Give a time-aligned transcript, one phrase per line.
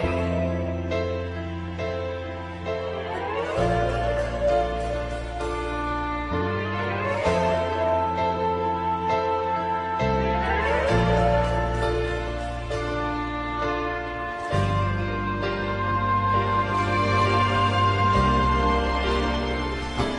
[0.00, 0.06] 好，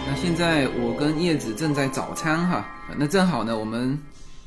[0.07, 2.65] 那现在我跟叶子正在早餐哈，
[2.97, 3.97] 那正好呢，我们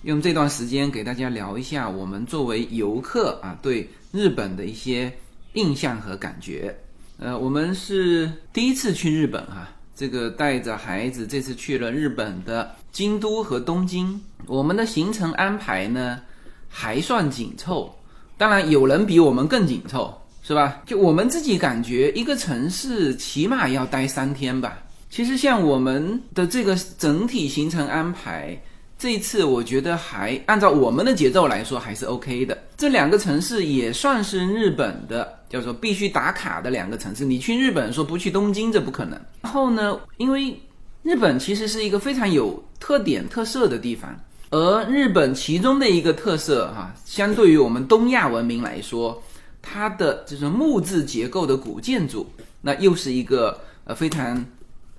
[0.02, 5.12] 用这段时间给大家聊一下我们作为游客啊对日本的一些
[5.54, 6.74] 印象和感觉。
[7.18, 16.20] 呃，我们是第一次去日本哈，这个带着孩子这次去了日本的京都和东京，我们的行程安排呢
[16.68, 17.94] 还算紧凑，
[18.36, 20.82] 当然有人比我们更紧凑，是吧？
[20.84, 24.78] 就我们自己感觉，一个城市起码要待三天吧。
[25.08, 28.60] 其实像我们的这个整体行程安排，
[28.98, 32.58] 这次我觉得还按照我们的节奏来说还是 OK 的。
[32.76, 37.24] 这两个城市也算是日本的叫做必须打卡的两个城市。
[37.24, 39.16] 你去日本说不去东京，这不可能。
[39.42, 40.60] 然后呢，因为
[41.04, 44.12] 日本其实是一个非常有特点特色的地方，
[44.50, 49.22] 而日本其中的一个特色哈，相对于我们东亚文明来说，
[49.62, 52.26] 它的这种木质结构的古建筑，
[52.60, 54.44] 那又是一个呃非常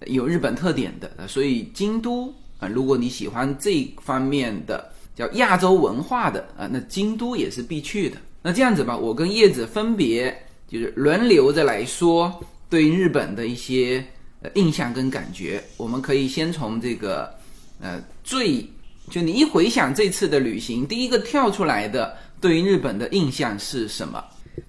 [0.06, 1.28] 有日本特点的。
[1.28, 8.16] 所以京都啊、如果你喜欢这方面的叫亚洲文化的啊、那京都也是必去的。
[8.42, 14.04] 那这样子吧，我跟叶子分别就是轮流着来说对日本的一些
[14.42, 15.64] 呃印象跟感觉。
[15.78, 17.34] 我们可以先从这个
[17.82, 18.66] 呃最
[19.10, 24.24] 就你一回想这次的旅行，第一个跳出来的对于日本的印象是什么？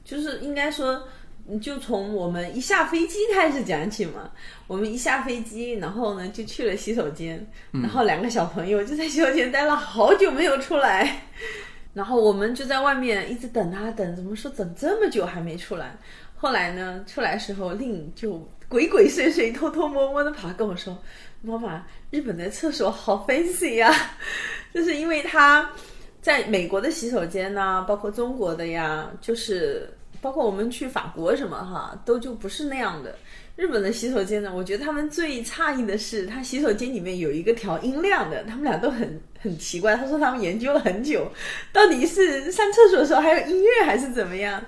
[0.05, 1.02] 就是应该说，
[1.48, 4.30] 嗯就从我们一下飞机开始讲起嘛。
[4.67, 11.22] 我们一下飞机，然后呢就去了洗手间，然后两个小朋友就在洗手间待了好久没有出来，
[11.97, 15.97] 然后我们就在外面一直等啊等，怎么说等这么久还没出来？
[16.36, 20.94] 后来呢，出来时候，令就鬼鬼祟祟、偷偷摸摸的跑来跟我说
[21.41, 23.90] ：“妈妈，日本的厕所好 fancy 呀、
[24.74, 25.70] 就是因为他
[26.20, 29.89] 在美国的洗手间呐、包括中国的呀，就是
[30.20, 33.17] 包括我们去法国什么哈，都就不是那样的。
[33.56, 39.96] 日本的洗手间呢，我觉得他们最诧异的是，他洗手间里面有一个调音量的，他们俩都很很奇怪。
[39.96, 41.27] 他说他们研究了很久，
[41.72, 44.62] 到底是上厕所的时候还有音乐还是怎么样？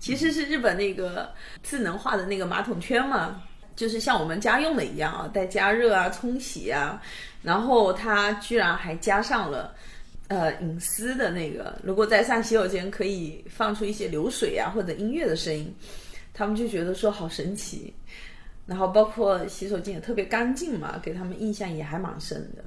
[0.00, 3.40] 其实是日本那个智能化的那个马桶圈嘛，
[3.76, 7.00] 就是像我们家用的一样啊，带加热啊、冲洗啊，
[7.42, 9.74] 然后它居然还加上了。
[10.28, 15.72] 呃，隐私的那个，如果在上洗手间可以放出一些流水啊或者音乐的声音，
[16.34, 17.94] 他们就觉得说好神奇。
[18.66, 22.64] 然后包括洗手间也特别干净嘛，给他们印象也还蛮深的。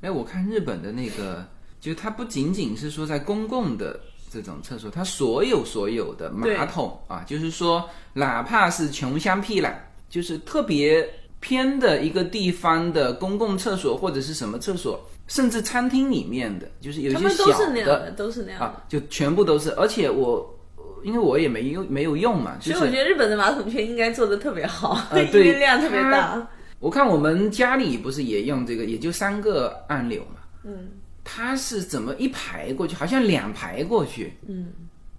[0.00, 1.46] 哎，我看日本的那个，
[1.80, 4.00] 就它不仅仅是说在公共的
[4.32, 9.72] 这种厕所，它所有所有的马桶啊，就是说哪怕是穷乡僻壤，
[10.08, 18.66] 就是特别偏的一个地方的公共厕所或者是什么厕所，甚至餐厅里面的，就是有一些他们都是小那样的，都是那样的。
[18.66, 20.58] 啊，就全部都是，而且我
[21.02, 26.46] 因为我也没用没有用嘛，就是所以我觉得日本的马桶圈应该做的特别好，对乐量特别大。
[26.78, 30.40] 我看我们家里不是也用这个，也就三个按钮嘛。
[30.64, 30.88] 嗯，
[31.22, 32.96] 它是怎么一排过去？
[32.96, 34.32] 好像两排过去。
[34.48, 34.72] 嗯，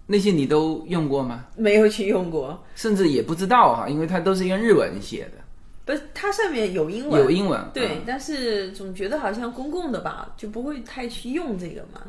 [0.06, 1.46] 那些你都用过吗？
[1.56, 5.38] 没有去用过，甚至也不知道哈，因为它都是用日文写的，
[5.86, 7.58] 不是它上面有英文，有英文。
[7.72, 12.02] 对，嗯但是总觉得好像公共的吧，就不会太去用这个嘛。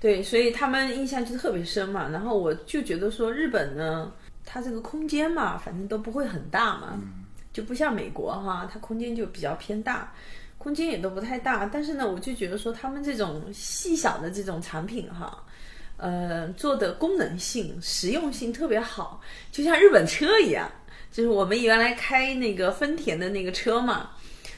[0.00, 2.08] 对，所以他们印象就特别深嘛。
[2.08, 4.10] 然后我就觉得说，日本呢，
[4.44, 6.98] 它这个空间嘛，反正都不会很大嘛，
[7.52, 10.12] 就不像美国哈，它空间就比较偏大，
[10.56, 11.66] 空间也都不太大。
[11.66, 15.44] 但是呢，我就觉得说，他们这种细小的这种产品哈。
[16.02, 19.20] 呃，做的功能性、实用性特别好，
[19.52, 20.66] 就像日本车一样。
[21.12, 24.12] 就是我们原来开那个丰田的那个车嘛，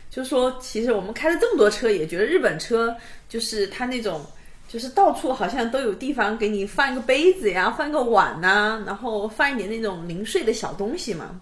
[0.09, 2.97] 就说其实我们开了这么多车，也觉得日本车
[3.29, 4.25] 就是它那种，
[4.73, 11.39] 就是到处好像都有地方给你放一个杯子呀，放个碗呐、然后放一点那种零碎的小东西嘛。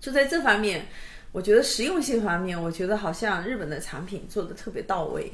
[0.00, 0.84] 就在这方面，
[1.30, 5.30] 我觉得实用性方面，我觉得好像日本的产品做的特别到位。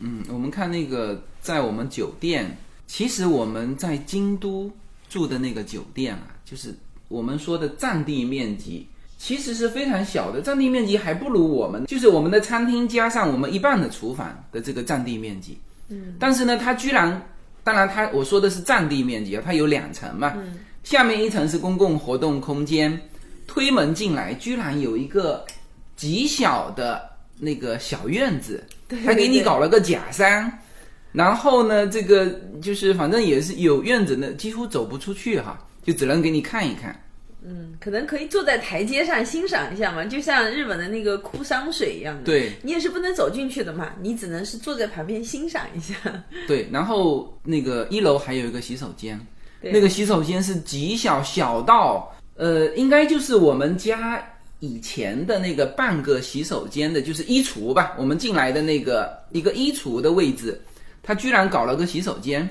[0.00, 2.58] 嗯，我们看那个在我们酒店，
[2.88, 4.68] 其实我们在京都
[5.08, 6.74] 住的那个酒店啊，就是
[7.06, 8.84] 我们说的占地面积。
[9.16, 15.56] 其实是非常小的，占地面积还不如我们，就是我们的餐厅加上我们一半的厨房的这个占地面积。
[15.88, 17.22] 嗯，但是呢，它居然，
[17.62, 23.00] 当然它我说的是占地面积啊，它有两层嘛，嗯、下面一层是公共活动空间，
[23.46, 25.44] 推门进来居然有一个
[25.96, 30.50] 极小的那个小院子，对还给你搞了个假山，
[31.12, 32.26] 然后呢，这个
[32.60, 36.98] 就是反正也是有院子的，几乎走不出去哈，就只能给你看一看。
[37.48, 42.24] 嗯，可能可以坐在台阶上欣赏一下嘛，就像日本的那个枯山水一样的。
[42.24, 45.94] 对，你也是不能走进去的嘛，你只能是坐在旁边欣赏一下。
[46.48, 49.20] 对，然后那个一楼还有一个洗手间，
[49.60, 54.20] 那个洗手间是极小，小到呃，应该就是我们家
[54.58, 60.60] 以前的那个半个洗手间的，就是衣橱吧，我们进来的那个一个衣橱的位置，
[61.00, 62.48] 它居然搞了个洗手间。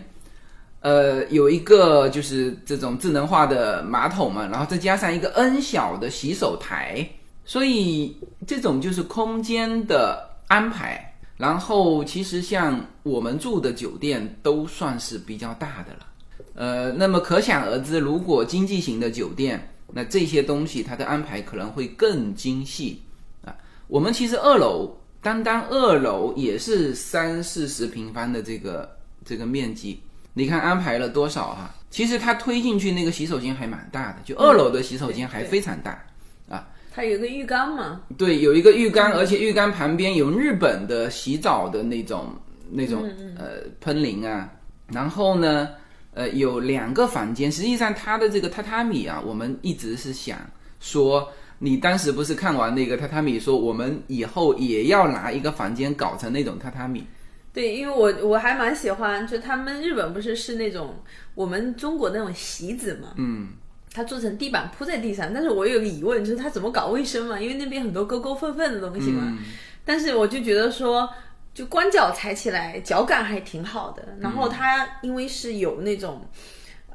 [0.86, 7.10] 呃，有一个就是这种智能化的马桶嘛，然后再加上一个 N 小的洗手台，
[7.44, 8.16] 所以
[8.46, 11.12] 这种就是空间的安排。
[11.38, 16.06] 然后其实像我们住的酒店都算是比较大的了，
[16.54, 23.02] 呃，那么可想而知，如果经济型的酒店，那这些东西它的安排可能会更精细
[23.44, 23.56] 啊。
[23.88, 28.88] 我们其实二楼，单单二楼也是三四十平方的这个
[29.26, 30.00] 这个面积。
[30.38, 31.74] 你看安排了多少哈？
[31.90, 35.98] 其实它推进去那个洗手间还蛮大的，就二楼的洗手间还非常大
[36.50, 36.68] 啊。
[36.94, 38.02] 它有个浴缸嘛？
[38.18, 42.36] 对，有一个浴缸，而且浴缸旁边有日本的洗澡的那种
[42.70, 44.52] 那种呃喷淋啊。
[44.92, 45.70] 然后呢，
[46.14, 47.50] 呃，有两个房间。
[47.50, 50.38] 实际上它的这个榻榻米啊，我们一直是想
[50.82, 57.08] 说，你当时不是看完那个榻榻米，说我们以后也要拿一个房间搞成那种榻榻米。
[57.56, 60.94] 对，因为我我还蛮喜欢，就他们日本不是是那种
[61.34, 63.48] 我们中国那种席子嘛，嗯，
[63.94, 67.40] 它做成地板铺在地上，但是我有个疑问，就是它怎么搞卫生嘛？
[67.40, 69.36] 因为那边很多沟沟缝缝的东西嘛，
[69.86, 71.10] 但是我就觉得说，
[71.54, 76.22] 就光脚踩起来脚感还挺好的，然后它因为是有那种。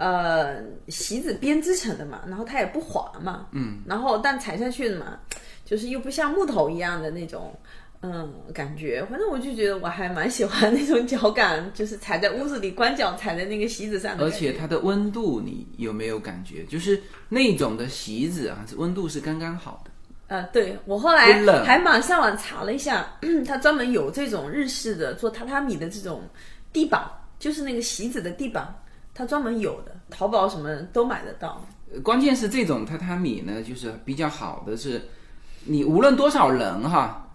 [0.02, 5.18] 呃，席子编织成的嘛，然后它也不滑嘛，嗯，然后但踩下去的嘛，
[5.62, 7.54] 就是又不像木头一样的那种，
[8.02, 14.31] 嗯，感觉，反正我就觉得我还蛮喜欢那种脚感，就是踩在屋子里光脚踩在那个席子上的而。
[14.31, 16.64] 且它的温度你有没有感觉？
[16.64, 19.91] 就是那种的席子啊，温度是刚刚好的。
[20.29, 23.06] 呃，对我后来还蛮上网查了一下，
[23.47, 26.23] 它专门有这种日式的做榻榻米的这种
[26.73, 27.02] 地板，
[27.38, 28.73] 就是那个席子的地板，
[29.12, 31.62] 它专门有的，淘宝什么都买得到。
[31.93, 35.02] 呃关键是这种榻榻米呢，就是比较好的是，
[35.64, 37.29] 你无论多少人哈，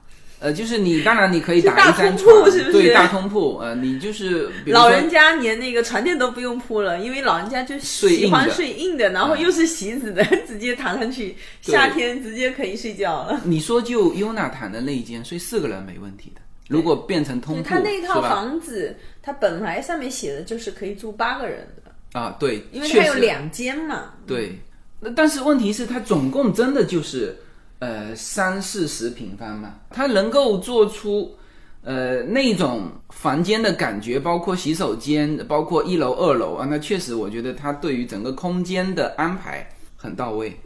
[0.45, 13.42] 呃，就是你当然你可以打一张大通铺床，是不是对，大通铺，呃，你就是老人家连那个床垫都不用铺了，因为老人家就喜欢睡硬的然后又是席子的， 直接躺上去，夏天直接可以睡觉了。
[13.44, 18.21] 你说就优娜躺的那一间睡四个人没问题的，如果变成通铺，他那套？
[18.21, 24.13] 房子，它本来上面写的就是可以住八个人的，啊，对，因为它有两间嘛。
[24.27, 24.59] 对，
[25.00, 27.36] 那但是问题是，它总共真的就是
[27.80, 31.36] 呃三四十平方嘛，它能够做出
[31.83, 40.57] 呃那种房间的感觉，包括洗手间，包括一楼、二楼啊，那确实我觉得它对于整个空间的安排很到位。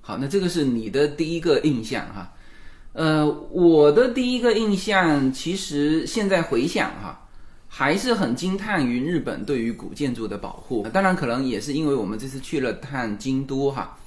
[0.00, 2.30] 好，那这个是你的第一个印象哈。
[2.92, 7.26] 呃，我的第一个印象，其实现在回想哈，
[7.66, 10.86] 还是很惊叹于日本对于古建筑的保护。
[10.92, 13.98] 当然，可能也是因为我们这次去了趟京都哈，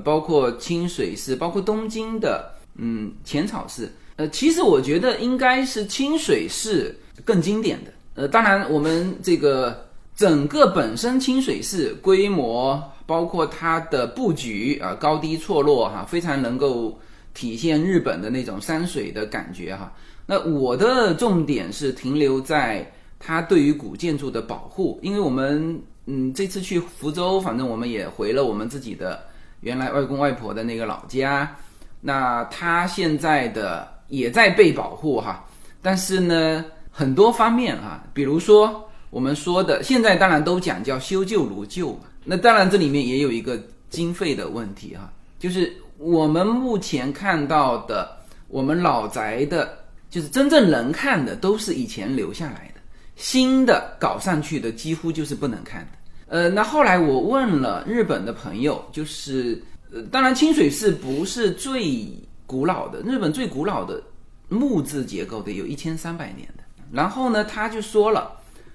[0.00, 3.90] 包括清水寺，包括东京的嗯浅草寺。
[4.16, 6.94] 呃，其实我觉得应该是清水寺
[7.24, 7.92] 更经典的。
[8.14, 16.98] 呃，当然我们这个整个本身清水寺规模，包括它的布局啊、高低错落哈、非常能够
[17.34, 19.92] 体现日本的那种山水的感觉哈。
[20.24, 29.22] 那我的重点是停留在它对于古建筑的保护，因为我们嗯这次去福州，反正我们也回了我们自己的
[29.66, 31.56] 原来外公外婆的那个老家，
[32.00, 35.44] 那它现在的也在被保护哈，
[35.82, 49.78] 但是呢很多方面哈，比如说我们说的现在当然都讲叫修旧如旧嘛，那当然这里面也有一个经费的问题哈，就是我们目前看到的我们老宅的。
[50.08, 52.80] 就是真正能看的都是以前留下来的，
[53.16, 55.86] 新的搞上去的几乎就是不能看。
[56.28, 62.06] 呃，那后来我问了日本的朋友，就是呃，当然清水寺不是最
[62.46, 64.02] 古老的，日本最古老的
[64.48, 66.64] 木质结构的有一千三百年的。
[66.92, 68.32] 然后呢，他就说了，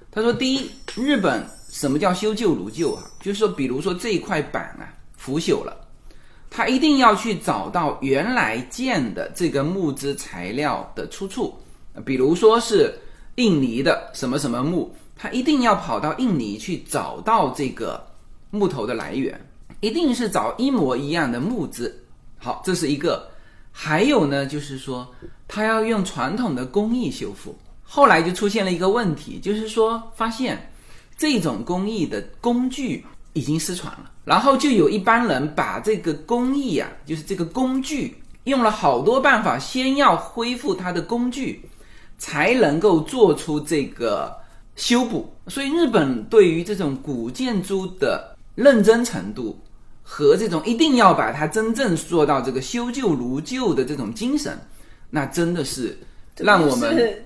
[0.10, 3.04] 他说第一，日本什么叫修旧如旧啊？
[3.20, 5.78] 就是说，比如说这一块板啊腐朽了。
[6.54, 11.58] 他一定要去找到原来建的这个木质材料的出处，
[12.04, 12.94] 比如说是
[13.36, 18.04] 印尼的什么什么木，他一定要跑到印尼去找到这个
[18.50, 19.40] 木头的来源，
[19.80, 21.96] 一定是找一模一样的木质。
[22.40, 23.30] 好，这是一个。
[23.72, 25.08] 还有呢，就是说
[25.48, 27.56] 他要用传统的工艺修复。
[27.84, 30.72] 后来就出现了一个问题，就是说发现
[31.16, 41.64] 这种工艺的工具已经失传了，然后就有一帮人把这个工艺啊，就是这个工具，用了好多办法，先要恢复它的工具，
[42.18, 44.36] 才能够做出这个
[44.82, 45.32] 修补。
[45.48, 49.60] 所以日本对于这种古建筑的认真程度
[50.02, 54.58] 和这种一定要把它真正做到这个修旧如旧的这种精神，
[55.10, 55.98] 那真的是
[56.38, 57.24] 让我们。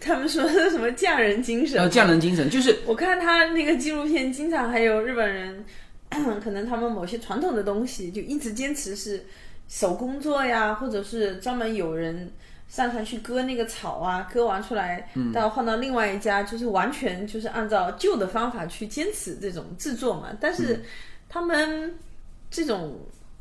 [0.00, 1.76] 他们说的什么匠人精神？
[1.80, 5.64] 呃，匠人精神就是我看他那个纪录片，经常还有日本人，
[6.40, 9.26] 可能他们某些传统的东西就一直坚持是
[9.66, 12.30] 手工做呀，或者是专门有人
[12.68, 20.28] 上山去割那个草啊，割完出来，到换到另外一家，就是完全就是按照旧的方法去坚持这种制作嘛。
[20.40, 20.82] 但是
[21.28, 21.94] 他们
[22.50, 22.96] 这种。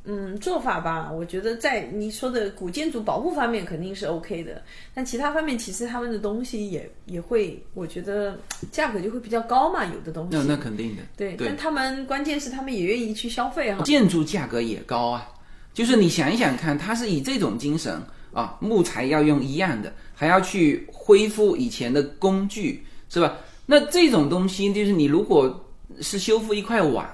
[0.10, 4.62] 嗯，做法吧，我觉得在你说的古建筑保护方面肯定是 OK 的，
[4.93, 8.39] 但其他方面其实他们的东西也也会，我觉得
[8.72, 10.38] 价格就会比较高嘛，有的东西。
[10.38, 11.01] 那那肯定的。
[11.17, 13.84] 对，但他们关键是他们也愿意去消费哈。
[13.84, 15.27] 建筑价格也高啊，
[15.74, 18.01] 就是你想一想看，他是以这种精神
[18.34, 23.38] 啊，木材要用一样的，还要去恢复以前的工具，是吧？
[23.65, 25.69] 那这种东西就是你如果
[26.01, 27.13] 是修复一块瓦。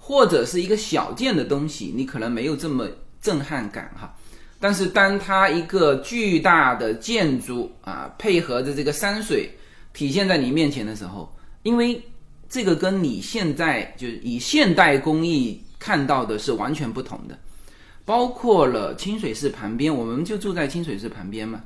[0.00, 2.88] 或者是一个小件的东西，你可能没有这么
[3.20, 4.16] 震撼感哈。
[4.58, 9.50] 但是当它一个巨大的建筑啊，配合着这个山水
[9.92, 11.30] 体现在你面前的时候，
[11.62, 12.02] 因为
[12.48, 17.38] 这个跟你现在就是以现代工艺看到的是完全不同的。
[18.08, 21.62] 包括了清水寺旁边，我们就住在清水寺旁边嘛。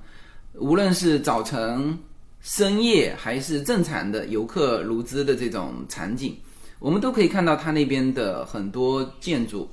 [0.55, 1.97] 无论是早晨、
[2.41, 6.37] 深夜，还是正常的游客如织的这种场景。
[6.81, 9.71] 我们都可以看到它那边的很多建筑，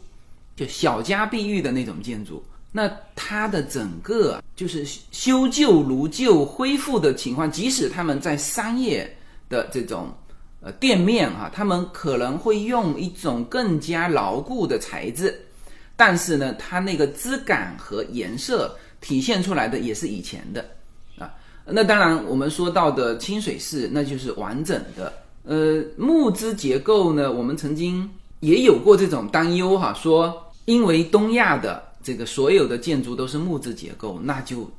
[0.55, 2.43] 就小家碧玉的那种建筑。
[2.71, 9.11] 那它的整个就是修旧如旧、恢复的情况，即使他们在商业
[9.49, 10.13] 的这种
[10.61, 15.35] 呃店面啊，他们可能会用一种更加牢固的材质，
[15.99, 20.65] 但是呢，它那个质感和颜色体现出来的也是以前的
[21.17, 21.29] 啊。
[21.65, 25.11] 那当然，我们说到的清水寺，那就是完整的。
[25.43, 34.71] 呃，木质结构呢，我们曾经也有过这种担忧哈，说因为东亚的这个所有的建筑都是木质结构，那就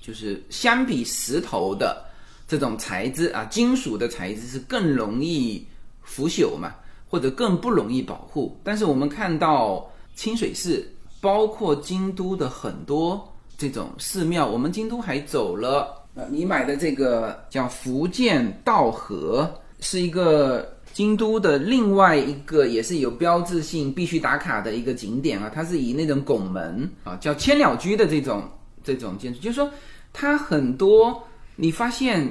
[0.00, 2.04] 就是相比石头的
[2.46, 5.66] 这种材质啊，金属的材质是更容易
[6.02, 6.72] 腐朽嘛，
[7.08, 8.56] 或者更不容易保护。
[8.62, 10.84] 但是我们看到清水寺，
[11.20, 19.48] 包括京都的很多这种寺庙，我们京都还走了，呃，你买的这个叫福建道和。
[19.78, 28.42] 是一个京都的另外一个也是有标志性必须打卡的一个景点啊，它是以那种拱门啊，叫千鸟居的这种
[28.82, 29.70] 这种建筑，就是说
[30.12, 31.22] 它很多
[31.54, 32.28] 你发现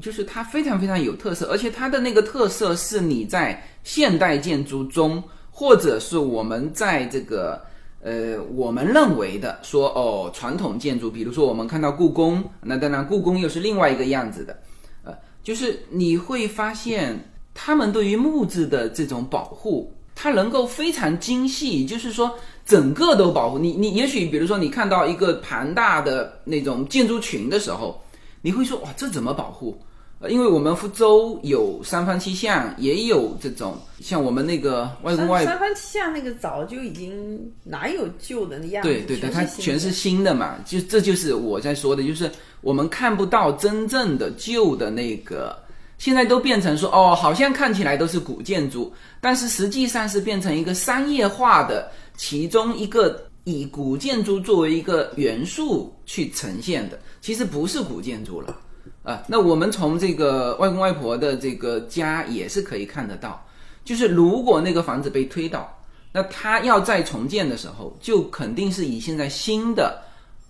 [0.00, 5.20] 就是它非常非常有特色，而且它的那个特色是你在现代建筑中，
[5.56, 7.62] 或者是我们在这个
[8.02, 14.58] 呃我们认为的说哦传统建筑，比如说我们看到故宫，那当然故宫又是另外一个样子的。
[15.04, 22.34] 呃就是你会发现，他们对于木质的这种保护，它能够非常精细，就是说
[22.66, 23.74] 整个都保护你。
[23.74, 28.02] 你也许比如说你看到一个庞大的那种建筑群的时候，
[28.42, 29.78] 你会说哇，这怎么保护？
[30.24, 38.88] 呃，因为我们福州有三坊七巷，也有这种像我们那个外公外三坊七巷那个早就已经哪有旧的那样子？
[38.88, 40.56] 对对对，它全是新的嘛。
[40.64, 42.30] 就这就是我在说的，就是
[42.62, 45.54] 我们看不到真正的旧的那个，
[45.98, 48.90] 现在都变成说哦，好像看起来都是古建筑，
[49.20, 58.56] 但是实际上是变成一个商业化的其中一个以古建筑作为一个元素去呈现的，其实不是古建筑了。
[59.04, 63.46] 啊，那我们从这个外公外婆的这个家也是可以看得到，
[63.84, 65.70] 就是如果那个房子被推倒，
[66.10, 70.02] 那他要再重建的时候，就肯定是以现在新的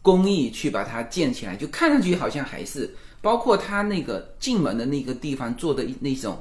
[0.02, 2.88] 工艺去把它建起来，就看上去好像还是
[3.20, 6.40] 包括他那个进门的那个地方做的那种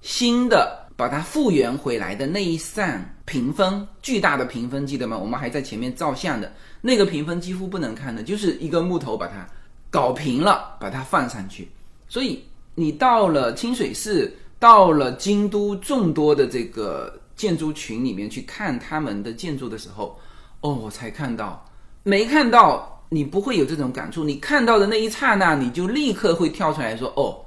[0.00, 5.16] 新的，把它复原回来的那一扇屏风，巨大的屏风，记得吗？
[5.16, 9.48] 我们还在前面照相的那个屏风几乎不能看的，就是一个木头把它。
[9.92, 11.68] 搞平了，把它放上去。
[12.08, 12.42] 所以
[12.74, 20.18] 你到了清水寺，到了京都众多的这个建筑群里面去看他们的建筑的时候，
[20.62, 21.62] 哦，我才看到，
[22.04, 24.24] 没看到你不会有这种感触。
[24.24, 27.44] 你看到的那一刹那，你就立刻会跳出来说：“哦，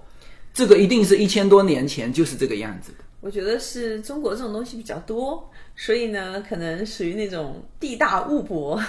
[0.54, 8.80] 这个一定是一千多年前就是这个样子的。”我觉得是中国这种东西比较多，所以呢，可能属于那种地大物博。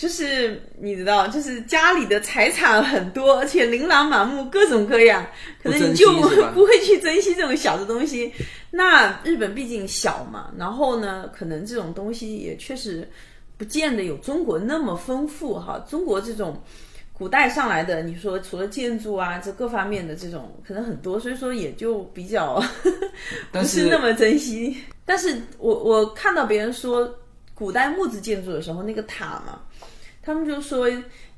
[0.00, 5.26] 就是你知道，就是家里的财产很多，而且琳琅满目，各种各样，
[5.62, 6.10] 可能你就
[6.54, 8.32] 不会去珍惜这种小的东西。
[8.70, 13.06] 那日本毕竟小嘛，然后呢，可能这种东西也确实
[13.58, 15.84] 不见得有中国那么丰富哈。
[15.86, 16.58] 中国这种
[17.12, 22.58] 古代上来的，你说除了建筑啊，这各方面的这种可能很多，所以说也就比较
[23.52, 24.78] 但不是那么珍惜。
[25.04, 27.14] 但是我我看到别人说
[27.54, 29.60] 古代木质建筑的时候，那个塔嘛，
[30.22, 30.88] 他们就说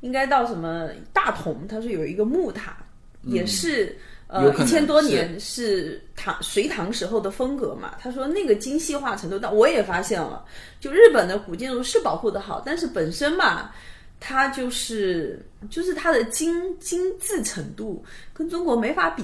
[0.00, 2.76] 应该到什么大同，他说有一个木塔，
[3.22, 3.96] 也是。
[4.28, 7.96] 呃，一千多年是唐隋唐时候的风格嘛？
[8.00, 10.42] 他说那个精细化程度，但我也发现了，
[10.80, 13.70] 就日本的古建筑是保护的好，但是本身嘛，
[14.18, 19.22] 它就是就是它的精精致程度跟中国没法比。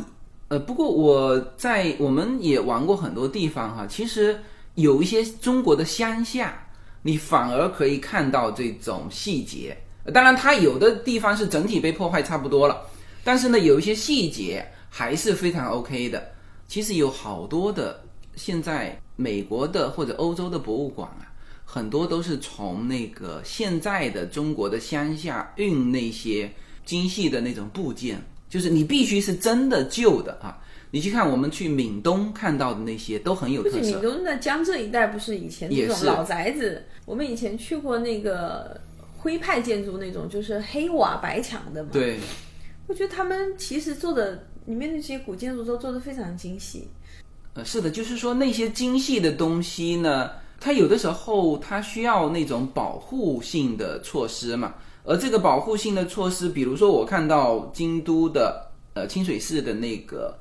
[0.49, 4.39] 呃，不过我在我们也玩过很多地方哈，其实
[4.75, 6.68] 有一些中国的乡下，
[7.03, 9.77] 你反而可以看到这种细节。
[10.13, 12.81] 当然，它有的地方是整体被破坏差不多了，
[13.23, 16.33] 但是呢，有一些细节还是非常 OK 的。
[16.67, 18.03] 其实有好多的
[18.35, 21.29] 现在美国的或者欧洲的博物馆啊，
[21.65, 26.51] 很多都是从那个现在的中国的乡下运那些
[26.87, 30.59] 精细的那种部件，就是你必须是真的旧的啊。
[30.91, 36.83] 你去看我们去闽东看到的那些都很有特色闽，东的江浙一带，不是以前那种老宅子？
[37.05, 38.81] 我们以前去过那个
[39.17, 41.91] 徽派建筑那种，就是黑瓦白墙的嘛。
[41.93, 42.19] 对。
[42.87, 46.89] 我觉得他们其实做的里面那些古建筑都做的非常精细。
[47.53, 54.75] 呃，是的，就是说那些精细的东西呢，它有的时候它需要那种保护性的措施嘛。
[55.05, 60.35] 而这个保护性的措施，比如说我看到京都的呃清水寺的那个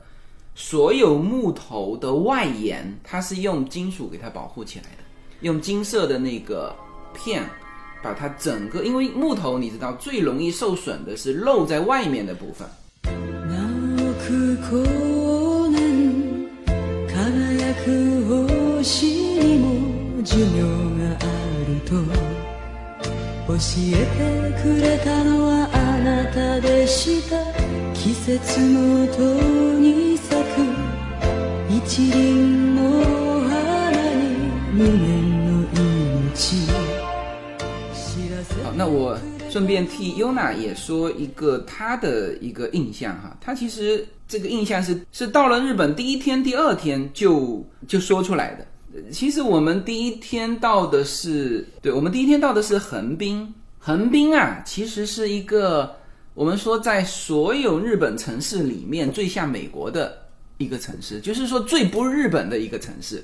[0.60, 5.04] 所有木头的外沿，它是用金属给它保护起来的，
[5.42, 6.76] 用金色的那个
[7.14, 7.48] 片
[8.02, 12.68] 把它整个，因为木头你知道最容易受损的是露在外面的部分。
[31.77, 32.81] 一輪の
[33.49, 36.67] 花に無限の命
[37.95, 39.19] 知らせ好，那我
[39.51, 48.67] 顺便替 Yuna 也说一个他的一个印象哈，他其实这个印象是是到了日本第一天、第二天就就说出来的。
[48.95, 53.55] 呃其实我们第一天到的是，对我们第一天到的是横滨。
[53.79, 55.97] 横滨啊，其实是一个
[56.35, 60.17] 我们说在所有日本城市里面最像美国的
[60.58, 63.24] 一个城市，就是说最不日本的一个城市。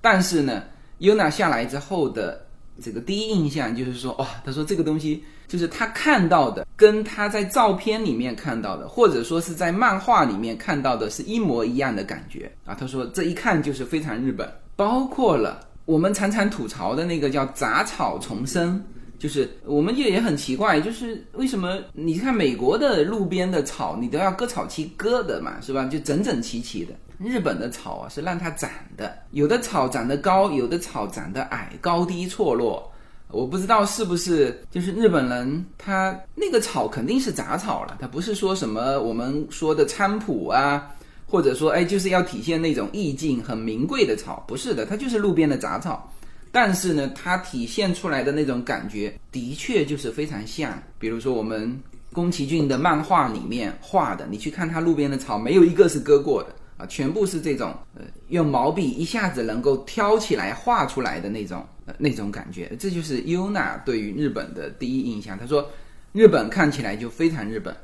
[0.00, 0.64] 但是呢
[1.00, 2.44] ，Yuna 下来之后的
[2.82, 12.74] 这个第一印象就是说，哇，他说这个东西就是他看到的，跟他在照片里面看到的，或者说是在漫画里面看到的是一模一样的感觉啊。
[12.74, 18.82] 他说这一看就是非常日本，包括了我们常常吐槽的那个叫杂草丛生。
[19.22, 25.84] 就是我们也也很奇怪，就是为什么你看美国的路边的草，你都要割草机割的嘛，是吧？
[25.84, 26.92] 就整整齐齐的。
[27.20, 32.90] 日本的草啊是让它长的，有的草长得高，有的草长得矮，高低错落。
[33.28, 40.90] 我不知道是不是就是日本人他那个草肯定是杂草了，它不是说什么我们说的菖蒲啊，
[41.28, 46.12] 或者说哎就是要体现那种意境很名贵的草，不是的，它就是路边的杂草。
[46.52, 51.76] 但是呢，它体现出来的那种感觉，的确就是非常像，比如说我们
[52.12, 65.38] 宫崎骏的漫画里面画的，你去看他路边的草，没有一个是割过的啊，全部是这种呃用毛笔一下子能够挑起来画出来的那种、呃、 那种感觉，这就是优娜对于日本的第一印象。
[65.38, 65.66] 他说，
[66.12, 67.74] 日本看起来就非常日本。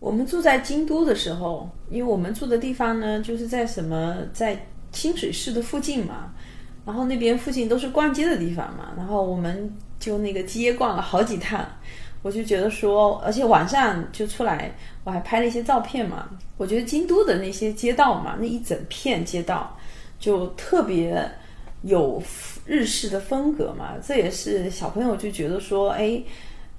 [0.00, 6.32] 我们住在京都的时候，因为我们住的地方呢，就是在什么在清水市的附近嘛，
[6.88, 9.70] 然后那边附近都是逛街的地方嘛，然后我们
[10.00, 11.62] 就那个街逛了好几趟，
[12.22, 14.74] 我就觉得说，而且晚上就出来，
[15.04, 16.30] 我还拍了一些照片嘛。
[16.56, 19.76] 我觉得京都的那些街道嘛，那一整片街道
[20.18, 21.30] 就特别
[21.82, 22.22] 有
[22.64, 26.22] 日式的风格嘛，这也是小朋友就觉得说，哎。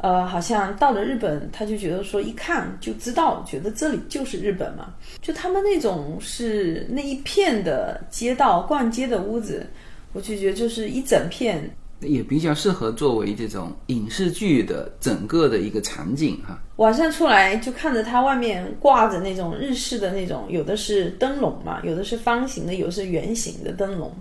[0.02, 4.94] 呃，好像到了日本，他就觉得说一看就知道，觉得这里就是日本嘛。
[5.22, 9.68] 就他们那种是那一片的街道逛街的屋子，
[10.14, 11.70] 我就觉得就是一整片。
[12.02, 16.58] 也比较适合作为这种影视剧的整个的一个场景哈。
[16.78, 24.16] 晚上出来就看着它外面挂着那种日式的那种，有的是灯笼嘛，有的是方形的，有的是圆形的灯笼，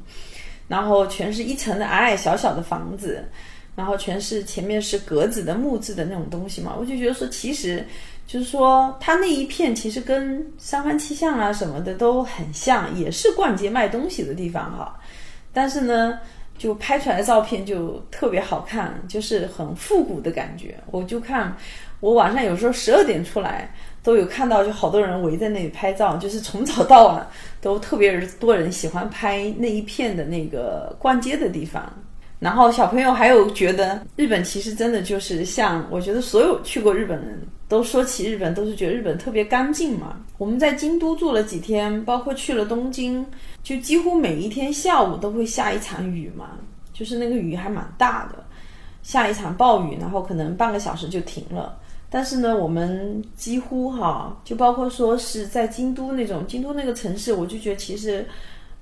[0.67, 3.25] 然后全是一层的矮矮小小的房子。
[3.77, 7.85] 然后全是前面是格子的木质的那种东西嘛，我就觉得说其实。
[8.27, 14.95] 就是说，它那一片其实跟三番七巷啊什么的都很像，也是逛街卖东西的地方哈。
[15.59, 16.17] 但是呢，
[16.57, 20.77] 就拍出来的照片就特别好看，就是很复古的感觉。
[20.93, 21.53] 我就看，
[21.99, 27.27] 我晚上有时候十二点出来，都有看到就好多人围在那里拍照，就是从早到晚
[27.61, 31.93] 都特别多人喜欢拍那一片的那个逛街的地方。
[32.39, 40.21] 然后小朋友还有觉得日本其实真的就是像，我觉得所有去过日本人都说起日本，都是觉得日本特别干净嘛。
[40.39, 43.27] 我们在京都住了几天，包括去了东京，
[43.69, 46.53] 就几乎每一天下午都会下一场雨嘛，
[46.91, 48.43] 就是那个雨还蛮大的，
[49.03, 51.79] 下一场暴雨，然后可能半个小时就停了。
[52.09, 58.27] 但是呢，我们几乎哈，就包括说是在京都那种京都那个城市，我就觉得其实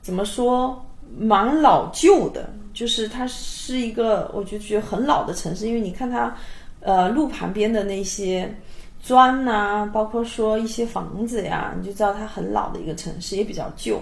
[0.00, 0.80] 怎么说？
[1.18, 6.32] 蛮老旧的，就是它是一个，我就觉得很老的城市，因为你看它，
[6.78, 8.54] 呃，路旁边的那些
[9.02, 14.00] 砖呐，包括说一些房子呀，你就知道它很老的一个城市，也比较旧。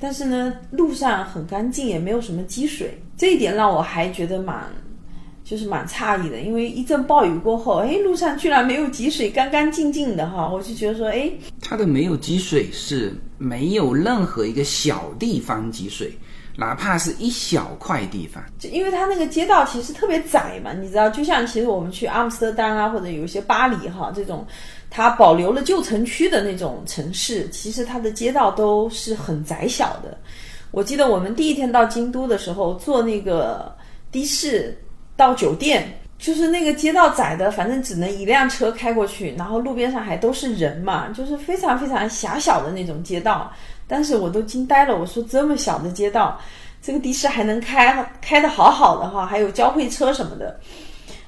[0.00, 4.64] 但是呢，路上很干净，也没有什么积水，这一点让我还觉得蛮，
[5.44, 6.40] 就是蛮诧异的。
[6.40, 16.10] 因为一阵暴雨过后，哎，路上居然没有积水，干干净净的哈，我就觉得说，哎，它的没有积水是没有任何一个小地方积水。
[16.56, 24.46] 哪怕是一小块地方，就因为它那个街道其实特别窄嘛，你知道，就像其实我们去阿姆斯特丹啊，或者有一些巴黎哈这种，
[24.90, 30.18] 它保留了旧城区的那种城市，其实它的街道都是很窄小的。
[30.72, 33.74] 我记得我们第一天到京都的时候，坐那个
[34.12, 34.76] 的士
[35.16, 43.50] 到酒店，就是那个街道窄的，反正只能一辆车开过去，然后路边上还都是人嘛，就是非常非常狭小的那种街道。
[43.88, 46.40] 但是我都惊呆了，我说这么小的街道，
[46.80, 50.60] 这个的士还能开开的好好的哈，还有交汇车什么的，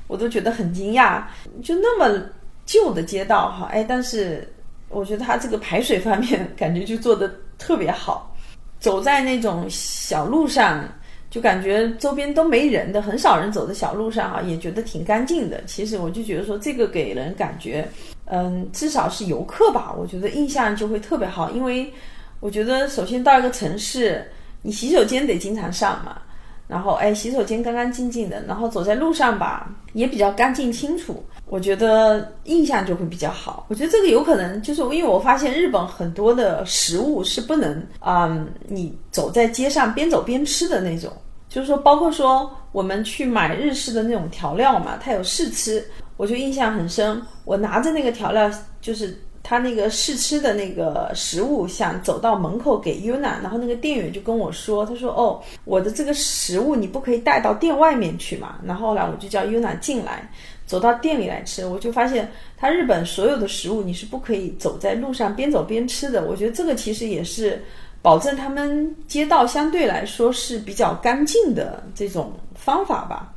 [0.07, 1.23] 我都觉得很惊讶。
[1.65, 2.23] 就那么
[2.67, 4.47] 旧的街道哈，哎，但是
[4.89, 8.35] 我觉得它这个排水方面感觉就做的特别好。
[8.79, 10.85] 走在那种小路上，
[11.31, 15.63] 就感觉周边都没人的，很少人走的小路上哈，也觉得挺干净的。
[15.67, 17.89] 其实我就觉得说这个给人感觉，
[18.25, 21.93] 嗯，至少是游客吧，我觉得印象就会特别好，因为。
[22.41, 24.29] 我觉得首先到一个城市，
[24.63, 26.21] 你洗手间得经常上嘛，
[26.67, 33.67] 然后哎，洗手间干干净净的，然后走在路上吧，也比较干净清楚，我觉得印象就会比较好。
[33.69, 41.13] 我觉得这个有可能就是因为我发现日本很多的食物是不能啊，你走在街上边走边吃的那种，
[41.51, 45.87] 就是说，包括说我们去买日式的那种调料嘛，它有试吃，
[46.17, 49.15] 我就印象很深，我拿着那个调料就是。
[49.45, 60.31] 他那个试吃的那个食物，想走到门口给 Yuna，然后那个店员就跟我说：“他说哦，我的这个食物你不可以带到店外面去嘛。”然后后来我就叫 Yuna 进来，
[60.73, 61.67] 走到店里来吃。
[61.67, 66.25] 我就发现，他日本所有的食物你是不可以走在路上边走边吃的。
[66.25, 67.63] 我觉得这个其实也是
[68.01, 73.35] 保证他们街道相对来说是比较干净的这种方法吧。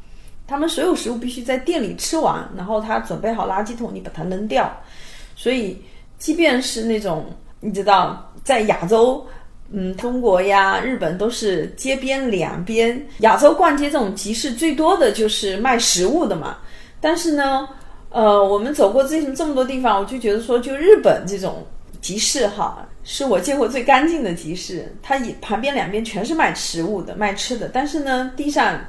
[0.48, 4.72] 他们所有食物必须在店里吃完，然后他准备好垃圾桶，你把它扔掉。
[5.36, 5.78] 所以。
[6.18, 7.26] 即便是那种
[7.60, 9.24] 你知道，在亚洲，
[9.70, 16.58] 嗯，中国呀、日本都是街边两边，亚洲逛街这种集市最多的就是卖食物的嘛。
[17.00, 17.68] 但是呢，
[18.10, 21.66] 呃，我们走过这这么多地方，我就觉得说，就日本这种
[22.02, 24.96] 集市哈，是我见过最干净的集市。
[25.04, 28.80] 它旁边两边全是卖食物的、卖吃的，但是呢，地上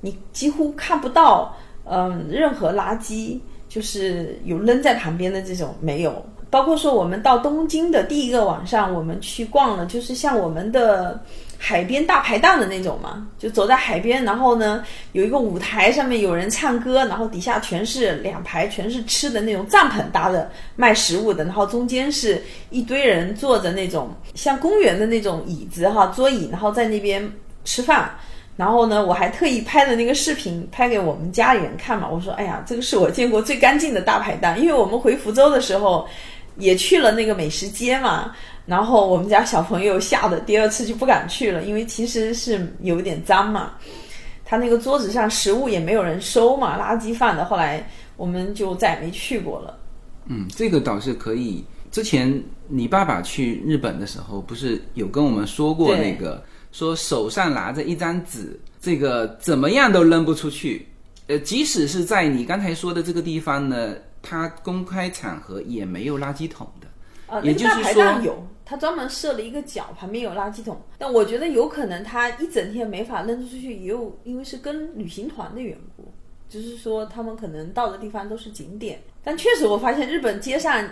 [0.00, 6.24] 你几乎看不到，嗯，任何垃圾，就是有扔在旁边的这种没有。
[6.50, 11.18] 包括说我们到东京的第一个晚上，我们去逛了，就是像我们的
[11.64, 27.32] 海边大排档的那种嘛，就走在海边，然后呢有一个舞台，上面有人唱歌，然后底下全是两排全是吃的那种帐篷搭的卖食物的，然后中间是一堆人坐着那种像公园的那种椅子哈桌椅，然后在那边
[27.64, 28.10] 吃饭，
[28.56, 36.08] 然后呢我还特意拍的那个视频拍给我们家里人看嘛，我说哎呀这个是我见过最干净的大排档，因为我们回福州的时候。
[36.56, 38.34] 也去了那个美食街嘛，
[38.66, 43.72] 然后我们家小朋友吓得第二次就不敢去了，因为其实是有点脏嘛。
[44.44, 47.44] 他那个桌子上食物也没有人收嘛，垃圾放的。
[47.44, 49.78] 后来我们就再也没去过了。
[50.26, 51.64] 嗯，这个倒是可以。
[51.90, 60.86] 之前你爸爸去日本的时候，不是有跟我们说过那个，说手上拿着一张纸，这个怎么样都扔不出去。
[61.28, 63.94] 呃，即使是在你刚才说的这个地方呢。
[64.22, 66.86] 它公开场合也没有垃圾桶的，
[67.26, 70.80] 呃，也就是说有，他专门设了一个角，旁边有垃圾桶。
[70.96, 76.04] 但我觉得有可能他一整天没法扔出去，也有因为是跟旅行团的缘故，
[76.48, 80.88] 就是说他们可能到的地方都是景点，但确实我发现日本街上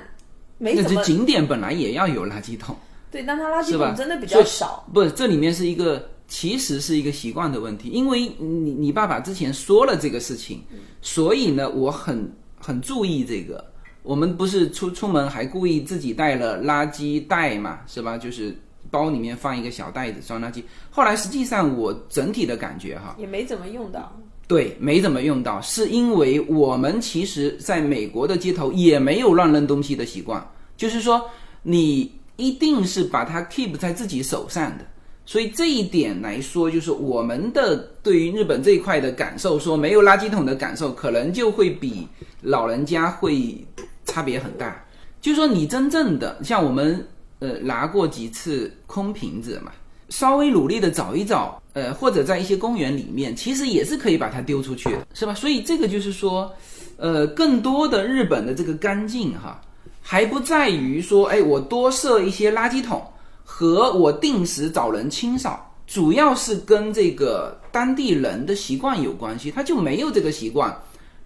[0.58, 2.74] 没怎么景点本来也要有垃圾桶，
[3.10, 4.84] 对，但它垃圾桶真的比较少。
[4.92, 10.62] 不，这里面是一个其实是一个习惯的问题，因为你你爸爸之前说了这个事情，
[11.00, 12.30] 所以呢，我很
[12.60, 13.64] 很注意这个。
[14.02, 18.16] 我们不是出出门还故意自己带了垃圾袋嘛，是吧？
[18.16, 18.56] 就是
[18.90, 20.62] 包里面放一个小袋子装垃圾。
[20.90, 24.10] 后来实际上我整体的感觉哈，也没怎么用到，
[24.48, 30.44] 对，没怎么用到，是因为我们其实在美国的街头也没有乱扔东西的习惯，
[30.78, 31.22] 就是说
[31.62, 34.86] 你一定是把它 keep 在自己手上的。
[35.30, 42.04] 所以这一点来说，就是我们的对于日本这一块的感受，说没有垃圾桶的感受，可能就会比
[42.42, 43.64] 老人家会
[44.04, 44.84] 差别很大。
[45.20, 47.06] 就说，你真正的像我们
[47.38, 49.70] 呃拿过几次空瓶子嘛，
[50.08, 55.32] 稍微努力的找一找，呃，或者在一些公园里面，其实也是可以把它丢出去的，是吧？
[55.32, 56.52] 所以这个就是说，
[56.96, 59.62] 呃，更多的日本的这个干净哈，
[60.02, 63.00] 还不在于说，哎，我多设一些垃圾桶
[63.52, 70.74] 和我定时找人清扫，主要是跟这个当地人的习惯有关系，他就没有这个习惯。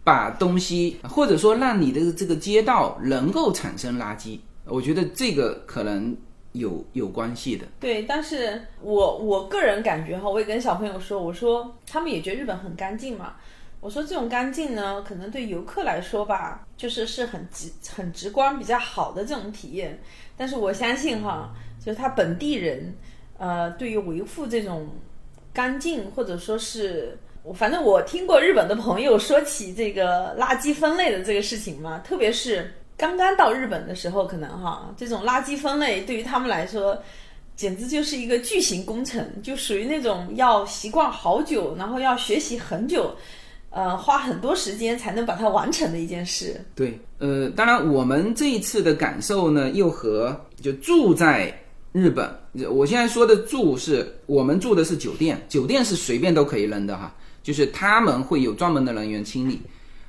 [0.02, 6.14] 把东西，或者说让你的这个街道能够产生垃圾，我觉得这个可能
[6.52, 7.66] 有有关系的。
[7.80, 13.34] 对，但是我我个人感觉哈，我也跟小朋友说，我说他们也觉得日本很干净嘛。
[13.80, 19.98] 我说这种干净呢，可能对游客来说吧，就是是很直很直观、比较好的这种体验。
[20.36, 21.50] 但是我相信哈，
[21.84, 22.94] 就是他本地人，
[23.38, 24.88] 呃，对于维护这种
[25.52, 27.18] 干净，或者说是。
[27.46, 36.98] 我反正我听过日本的朋友说起这个垃圾分类的这个事情嘛，特别是刚刚到日本的时候，可能哈这种垃圾分类对于他们来说，
[37.54, 43.14] 简直就是一个巨型工程，就属于那种要习惯好久，然后要学习很久，
[43.68, 46.58] 呃，花很多时间才能把它完成的一件事。
[46.74, 51.54] 对，呃，当然我们这一次的感受呢，又和就住在
[51.94, 52.28] 日本，
[52.72, 57.14] 我现在说的住是我们住的是酒店，酒店是随便都可以扔的哈。
[57.40, 59.62] 就是他们会有专门的人员清理，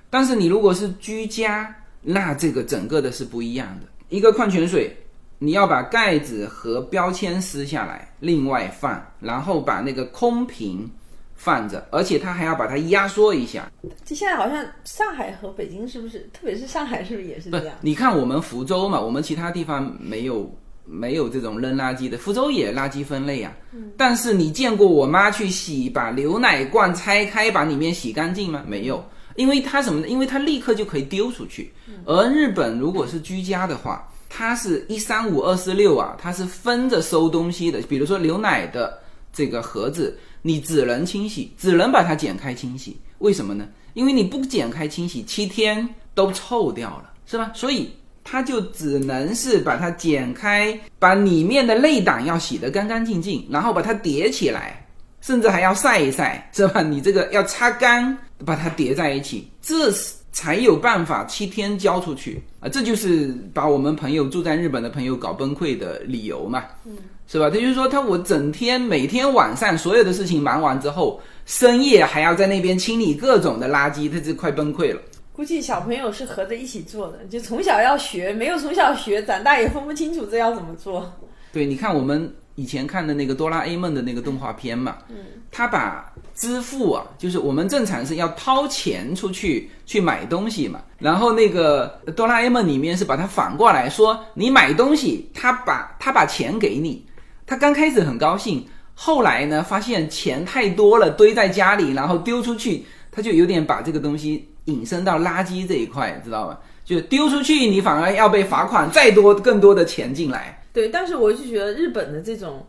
[0.10, 3.86] 但是你如果是居家，那这个整个的是不一样的。
[4.10, 4.98] 一个矿泉水，
[5.38, 10.90] 你要把盖子和标签撕下来，另外放，然后把那个空瓶
[11.36, 13.72] 放着，而且他还要把它压缩一下。
[14.04, 17.76] 这现在好像上海和北京是不是，特别是上海是不是也是这样？
[17.82, 20.52] 你看我们福州嘛，我们其他地方没有。
[20.86, 23.52] 没有这种扔垃圾的，福州也垃圾分类啊。
[23.72, 28.64] 嗯，但是你见过我妈去洗，把牛奶罐拆开，把里面洗干净吗？
[28.68, 29.04] 没有，
[29.36, 30.08] 因为它什么呢？
[30.08, 31.74] 因为它立刻就可以丢出去。
[32.06, 37.82] 而日本如果是居家的话，它是一三五二四六啊，它是分着收东西的。
[37.84, 39.00] 比如说牛奶的
[39.34, 42.98] 这个盒子，你只能清洗，只能把它剪开清洗。
[43.20, 43.68] 为什么呢？
[43.94, 47.52] 因为你不剪开清洗，七天都臭掉了，是吧？
[47.56, 47.90] 所以。
[48.28, 54.84] 它就只能是把它剪开，把里面的内胆要洗得干干净净，然后把它叠起来，
[55.22, 56.82] 甚至还要晒一晒，是吧？
[56.82, 62.68] 你这个要擦干，把它叠在一起，这是才有办法七天交出去啊！
[62.68, 67.48] 这就是把我们朋友住在日本的朋友搞崩溃的理由嘛，嗯，是吧？
[67.50, 75.00] 他就说，他我整天每天晚上所有的事情忙完之后，深夜还要在那边清理各种的垃圾，他就快崩溃了。
[75.36, 81.14] 估计小朋友是合着一起做的，就从小要学，没有从小学，长大也分不清楚这要怎么做。
[81.52, 85.18] 对，你看我们以前看的那个哆啦 A 梦的那个动画片嘛，嗯，
[85.52, 97.06] 他把支付啊，就是我们正常是要掏钱出去去买东西嘛，然后那个哆啦 A 梦里面是把它反过来说，你买东西，他把他把钱给你，
[97.46, 104.50] 他刚开始很高兴，后来呢发现钱太多了堆在家里，然后丢出去，他就有点把这个东西。
[104.66, 106.60] 引申到垃圾这一块，知道吧？
[106.84, 110.64] 就丢出去，你反而要被罚款，再多更多的钱进来。
[110.72, 112.64] 对，但是我就觉得日本的这种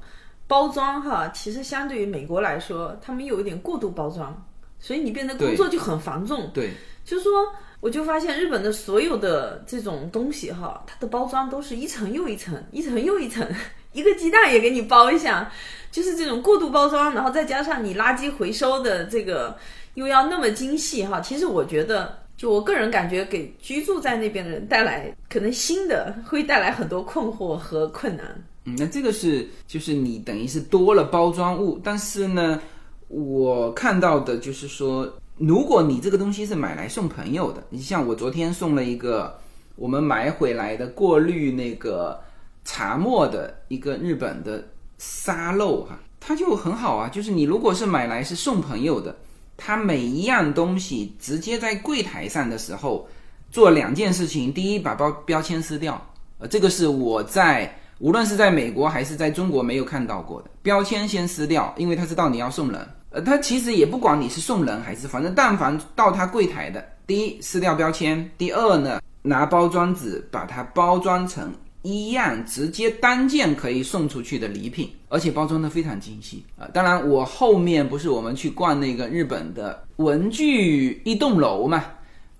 [0.47, 4.47] 包装哈，其实相对于美国来说，他们有一点过度包装，
[4.79, 6.51] 所以你变得工作就很繁重。
[6.55, 6.71] 对，
[7.05, 7.33] 就是说，
[7.81, 13.47] 我就发现日本的所有的这种东西哈，它的包装都是一层又一层，一层又一层，
[13.93, 15.53] 一个鸡蛋也给你包一下，
[15.91, 19.57] 就是这种过度包装，然后再加上你垃圾回收的这个。
[19.97, 28.27] 又要那么精细哈，其实我觉得，就我个人感觉，给居住在那边的人带来可能新的，会带来很多困惑和困难。
[28.67, 32.61] 嗯，那这个是就是你等于是多了包装物，但是呢，
[33.09, 39.35] 我看到的就是说，如果你这个东西是买来送朋友的，你像我昨天送了一个
[39.77, 42.21] 我们买回来的过滤那个
[42.67, 44.63] 茶沫的一个日本的
[44.99, 49.17] 沙漏哈，它就很好啊，就是你如果是买来是送朋友的。
[49.57, 53.09] 它每一样东西直接在柜台上的时候
[53.51, 56.01] 做两件事情：第一，把包标签撕掉，
[56.39, 60.51] 呃，这个是我在无论是在美国还是在中国没有看到过的。
[60.63, 71.51] 标签先撕掉，因为他知道你要送人，呃，他其实也不管你是送人还是，反正但凡到他柜台的，第一撕掉标签，第二呢，拿包装纸把它包装成。
[71.87, 76.67] 一样直接单件可以送出去的礼品，而且包装的非常精细啊！
[76.75, 81.85] 当然，我后面不是我们去逛那个日本的文具一栋楼嘛，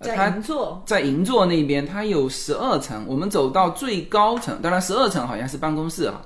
[0.01, 6.21] 在银座，在银座那边，它有十二层，我们走到最高层，当然十二层好像是办公室啊，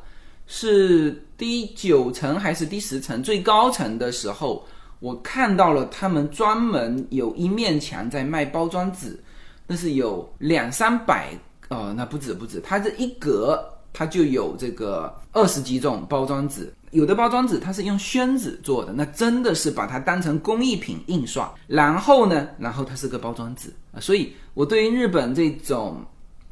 [0.47, 3.21] 是第九层还是第十层？
[3.21, 4.65] 最高层的时候，
[4.99, 9.19] 我看到了他们专门有一面墙在卖包装纸，
[9.67, 11.29] 那是有两三百。
[11.71, 13.57] 哦，那不止不止，它这一格
[13.93, 21.49] 它就有这个二十几种包装纸，有的包装纸它是用宣纸做的，那真的是把它当成工艺品印刷。
[21.67, 26.03] 然后呢，然后它是个包装纸啊，所以我对于日本这种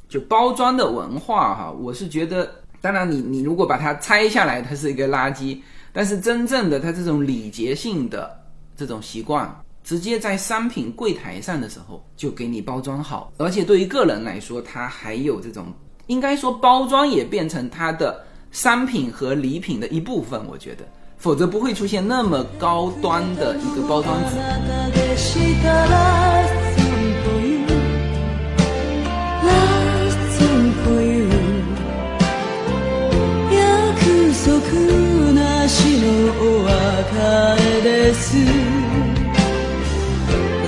[0.07, 5.59] 就包装的文化哈，我是觉得，当然你你如果把它拆下来，它是一个垃圾，
[5.91, 8.41] 但是真正的它这种礼节性的
[8.77, 9.53] 这种习惯。
[9.89, 15.65] 直接在商品柜台上的时候就给你包装好，而且对于个人来说，它还有这种，
[16.05, 20.39] 应该说包装也变成它的商品和礼品的一部分。
[20.47, 20.85] 我觉得，
[21.17, 24.35] 否则不会出现那么高端的一个包装纸。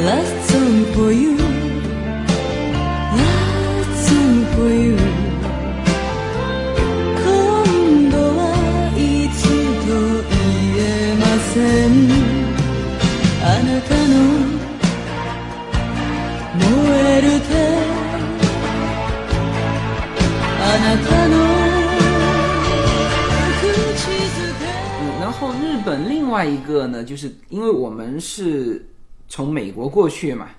[0.04, 1.36] Last song for you
[3.16, 4.96] Last song for you
[7.24, 7.26] 今
[8.10, 8.40] 度は
[8.96, 8.98] い
[9.34, 9.38] つ
[9.86, 9.88] と
[10.22, 10.84] 言え
[11.16, 11.54] ませ
[11.88, 11.90] ん
[13.42, 14.14] あなたの
[16.56, 16.64] 燃
[16.98, 17.50] える手
[20.58, 21.32] あなたの
[23.60, 23.64] 口
[24.12, 24.62] づけ
[25.00, 28.84] 嗯，然后日本另外一个呢，就是因为我们是
[29.31, 30.49] 从美国过去嘛，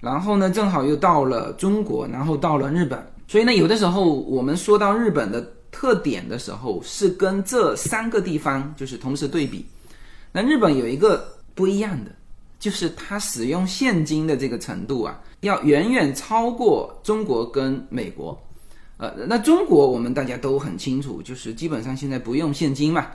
[0.00, 9.64] 然后呢，正好又到了中国，然后到了日本，所以呢，有的时候我们说到日本的特点的时候，是跟这三个地方就是同时对比。
[10.30, 12.10] 那日本有一个不一样的，
[12.58, 18.38] 就是它使用现金的这个程度啊，要远远超过中国跟美国。
[18.98, 23.06] 呃，那中国我们大家都很清楚，就是基本上现在不用现金嘛。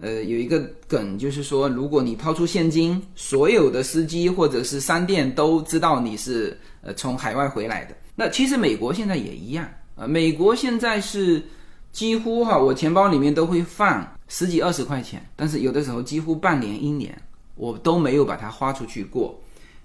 [0.00, 7.96] 呃，有一个梗，就是说，如果你掏出现金，所有的司机或者是商店都知道你是呃从海外回来的。
[8.14, 11.42] 那其实美国现在也一样啊，美国现在是
[11.90, 17.16] 几乎哈，我钱包里面都会放十几二十块钱，但是有的时候几乎半年一年
[17.56, 19.36] 我都没有把它花出去过，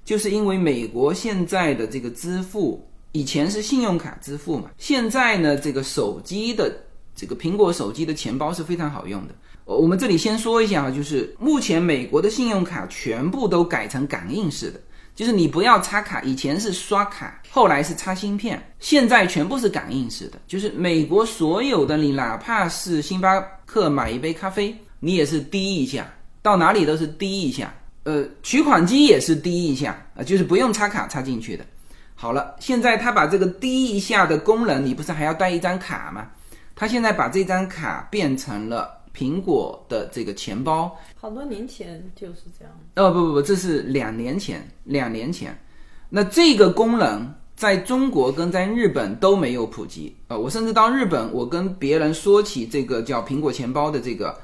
[0.05, 6.71] 就是因为美国现在的这个支付，以前是信用卡支付嘛，现在呢，这个手机的
[7.15, 9.33] 这个苹果手机的钱包是非常好用的。
[9.65, 14.79] 我们这里先说一下啊，就是目前美国的信用卡全部都改成感应式的，
[15.15, 20.39] 就是你不要插卡，以前是刷卡，后来是插芯片，现在全部是感应式的。
[20.47, 27.73] 就是美国所有的你，哪怕是星巴克买一杯咖啡，你也是滴一下，到哪里都是滴一下。
[28.03, 31.65] 呃，取款机也是滴一下啊，就是不用插卡插进去的。
[32.15, 36.27] 好了，现在他把这个滴一下的功能，你不是还要带一张卡吗？
[36.75, 39.02] 他现在把这张卡变成了。
[39.15, 42.73] 苹果的这个钱包，好多年前就是这样。
[42.95, 45.57] 哦不不不，这是两年前，两年前。
[46.09, 50.37] 那这个功能在中国跟在日本都没有普及啊！
[50.37, 54.37] 我甚至到日本，我跟别人说起这个叫苹果钱包的这个，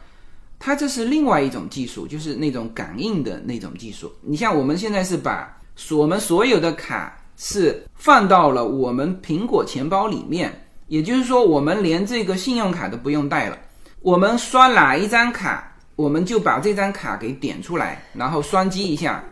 [0.58, 4.12] 它这是另外一种技术，就是那种感应的那种技术。
[4.22, 13.58] 你像我们现在是把我们所有的卡是放到了我们苹果钱包里面，也就是说，我们连这个信用卡都不用带了。
[14.02, 19.24] 我们刷哪一张卡，我们就把这张卡给点出来，然后双击一下，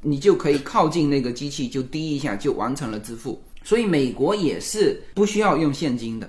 [0.00, 3.40] 你就可以靠近那个机器，就滴一下就完成了支付。
[3.62, 6.28] 所以美国也是不需要用现金的，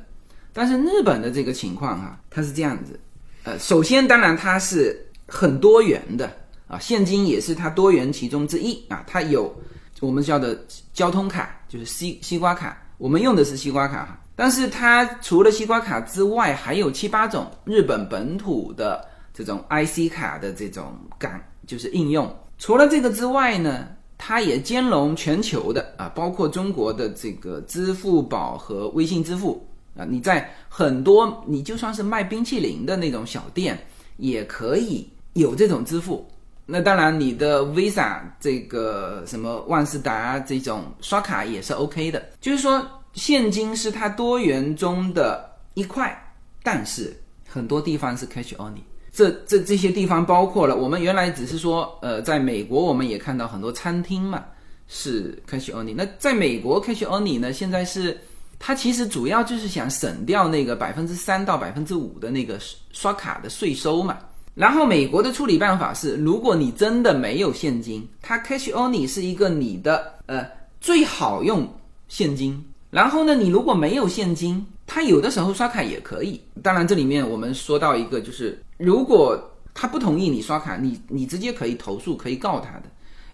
[0.54, 3.00] 但是日本的这个情况哈，它是这样子。
[3.44, 6.32] 呃，首先当然它是很多元的
[6.68, 9.52] 啊，现金也是它多元其中之一啊，它有
[10.00, 10.64] 我们叫的
[10.94, 14.22] 交通卡，就是西西瓜卡，我们用的是西瓜卡。
[14.40, 22.34] 但是它除了西瓜卡之外，还有七八种日本本土的这种 IC 卡的这种感，就是应用。
[22.58, 29.62] 除了这个之外呢，它也兼容全球的啊，包括中国的这个支付宝和微信支付
[29.98, 30.06] 啊。
[30.08, 33.78] 你在很多你就算是卖冰淇淋的那种小店，
[34.16, 36.26] 也可以有这种支付。
[36.66, 42.24] 那当然，你的 Visa 这个什么万事达这种刷卡也是 OK 的。
[42.40, 42.82] 就是说，
[43.14, 46.16] 现金是它多元中的一块，
[46.64, 47.16] 但是
[47.48, 48.82] 很多地方是 Cash Only。
[49.12, 54.46] 这这这些地方包括了我们原来只是说，呃，在美国我们也看到很多餐厅嘛
[54.88, 55.96] 是 Cash Only。
[55.96, 58.18] 那在美国 Cash Only 呢，现在是
[58.60, 62.60] 它其实主要就是想省掉那个百分之三到百分之五的那个
[62.92, 64.20] 刷卡的税收嘛。
[64.54, 70.46] 然后美国的处理办法是，如果你真的没有现金，它 cash only 是一个你的呃
[70.80, 71.68] 最好用
[72.08, 72.64] 现金。
[72.90, 76.42] 然后呢，你如果没有现金，他有的时候刷卡也可以。
[76.64, 79.40] 当然，这里面我们说到一个，就是如果
[79.74, 82.84] 他不同意你刷卡，你你直接可以投诉，可以告他的。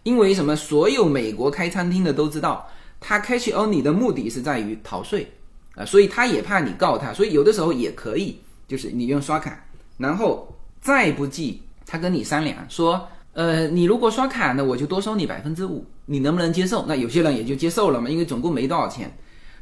[0.04, 0.56] 因为什么？
[0.56, 2.68] 所有美国开餐厅的都知道，
[3.00, 5.32] 他 cash only 的目的是在于逃税
[5.76, 8.38] 啊，所以他也怕你告他，所以有的时候也可以，
[8.68, 9.64] 就是你用刷卡，
[9.98, 10.48] 然后。
[10.82, 16.86] 再不济，他跟你商量说，呃，你如果刷卡呢，我就多收你百分之五，你能不能接受？
[16.88, 19.12] 那有些人也就接受了嘛，因为总共没多少钱。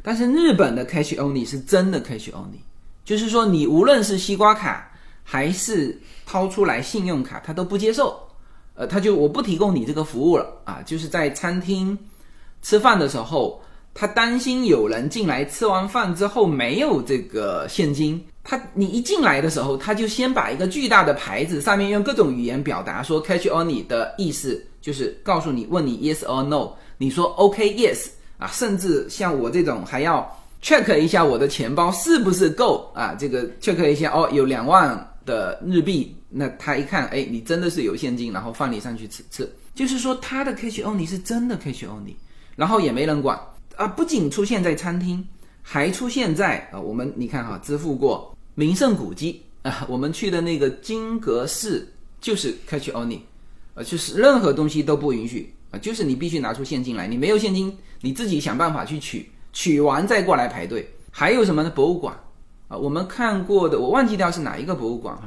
[0.03, 2.59] 但是日本的 cash only 是真的 cash only，
[3.03, 4.91] 就是说你无论是西瓜卡
[5.23, 8.19] 还是掏出来信用卡，他都不接受。
[8.75, 11.97] 呃，他就我不提供你这个服务了啊，就是在餐厅
[12.61, 13.61] 吃饭的时候，
[13.93, 18.19] 他担心有人进来吃完饭之后没有这个现金。
[18.43, 28.07] 他，你一进来的时候，他就先把一个巨大的牌子，上面用各种语言表达说 “cash only” 的意思，就是告诉你，问你 “yes or no”，你说 “OK yes”
[28.43, 30.29] 啊，甚至像我这种还要
[30.61, 42.13] check 一下我的钱包是不是够啊，这个 check 一下哦，有两万的日币，那他一看，哎，你真的是有现金，然后放你上去吃吃，就是说他的 cash only 是真的 cash only，
[42.57, 43.39] 然后也没人管
[43.77, 45.25] 啊，不仅出现在餐厅，
[45.61, 48.35] 还出现在啊，我们你看哈，支付过。
[48.55, 51.87] 名胜古迹啊，我们去的那个金阁寺
[52.19, 53.19] 就是 cash only，
[53.73, 60.87] 呃，就是任何东西都不允许啊，就是你必须拿出现金来，你没有现金，你自己想办法去取，取完再过来排队。
[61.09, 61.71] 还有什么呢？
[61.71, 62.15] 博物馆
[62.67, 65.23] 啊，我们看过的，我忘记掉是哪一个博物馆哈，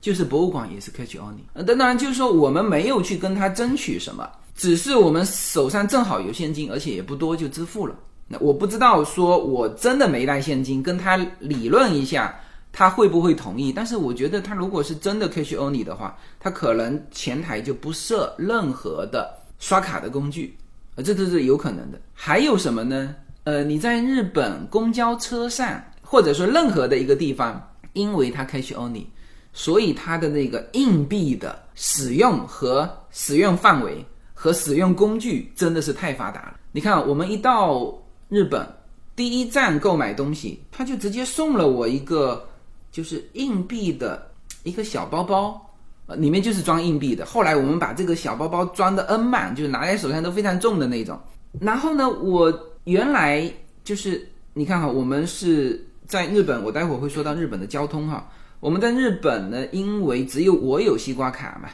[0.00, 1.42] 就是博物馆也是 cash only。
[1.52, 7.94] 呃，当然就是说我们没有去跟他争取什么，只是我们手上正好有现金，而且也不多，就支付了。
[8.28, 12.38] 那我不知道说我真的没带现金，跟他理论一下。
[12.70, 13.72] 他会不会同意？
[13.72, 20.56] 但是我觉得，他如果是真的 cash only 的话，他可能前台就不设任何的刷卡的工具，
[20.94, 22.00] 呃，这都是有可能的。
[22.12, 23.14] 还有什么呢？
[23.44, 27.60] 呃，你在日本公交车上，或者说任何的一个地方，
[27.92, 29.04] 因为它 cash only，
[29.52, 34.04] 所以它的那个硬币的使用和使用范围
[34.34, 36.56] 和使用工具真的是太发达了。
[36.72, 37.92] 你看，我们一到
[38.28, 38.66] 日本，
[39.14, 42.44] 第一站购买东西，他就直接送了我一个。
[42.90, 44.30] 就是硬币的
[44.62, 45.67] 一个小包包，
[46.08, 47.24] 呃，里面就是装硬币的。
[47.24, 51.20] 后来我们把这个小包包装的 N 满，就是拿在手上都非常重的那种。
[51.60, 52.52] 然后呢，我
[52.84, 53.48] 原来
[53.84, 58.28] 就是你看哈，我们是在日本，我待会儿会说到日本的交通哈。
[58.58, 61.68] 我们在日本呢，因为只有我有西瓜卡嘛，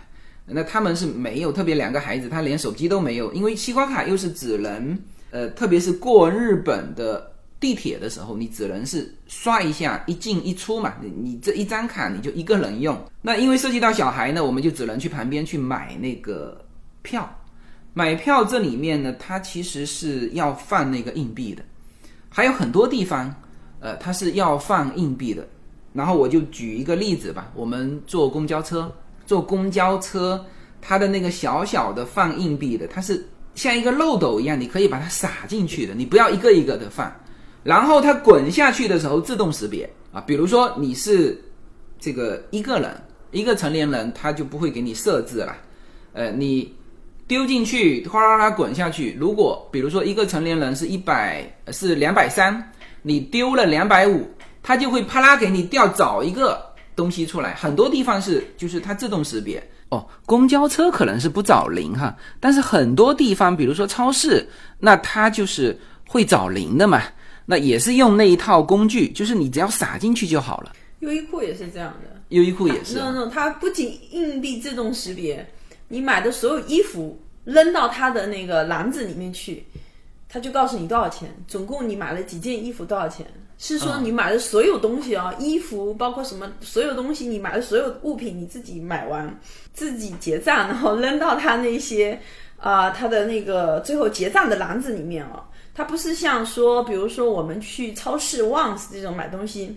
[0.47, 4.99] 那他们是没有，特别两个孩子他连手机都没有，因为西瓜卡又是只能
[5.30, 7.34] 呃，特别是过日本的。
[7.65, 12.95] 地铁的时候，你只能是刷一下一进一出嘛，你你这一张卡你就一个人用。
[13.23, 16.62] 那因为涉及到小孩呢，我们就只能去旁边去买那个
[17.01, 17.27] 票。
[17.95, 21.62] 买票这里面呢，它其实是要放那个硬币的，
[22.29, 23.35] 还有很多地方，
[23.81, 25.49] 呃，它是要放硬币的。
[25.95, 28.93] 然后我就举一个例子吧，我们坐公交车，
[29.25, 30.45] 坐公交车，
[30.83, 37.11] 它的那个小小的放硬币的，它是像一个漏斗一样，你可以把它撒进去的，你不要一个一个的放。
[37.65, 41.43] 然后它滚下去的时候自动识别啊，比如说你是
[41.99, 42.91] 这个一个人，
[43.33, 45.57] 一个成年人，他就不会给你设置了。
[46.12, 46.73] 呃，你
[47.27, 51.43] 丢进去哗啦啦滚下去，如果比如说一个成年人是一百
[51.73, 54.29] 是两百三，你丢了两百五，
[54.62, 56.62] 它就会啪啦给你调找一个
[56.95, 57.55] 东西出来。
[57.55, 64.47] 很多地方是就是它自动识别哦，公交车可能是不找零哈，但是很多地方比如说超市，
[64.79, 67.03] 那它就是会找零的嘛。
[67.47, 70.72] 那也是用那一套工具，就是你只要撒进去就好了。
[71.01, 72.99] 优衣库也是这样的，优衣库也是。
[72.99, 75.47] no no，它不仅硬币自动识别，
[75.88, 79.66] 你买的所有衣服扔到它的那个篮子里面去，
[80.28, 83.26] 它就告诉你多少钱，总共你买了几件衣服多少钱。
[83.59, 89.38] 是说你买的所有东西啊，衣服包括什么所有东西，你买的所有物品你自己买完
[89.72, 92.18] 自己结账，然后扔到它那些
[92.57, 95.45] 啊它的那个最后结账的篮子里面啊。
[95.75, 99.77] 它不是像说，比如说我们去超市 once 这种买东西，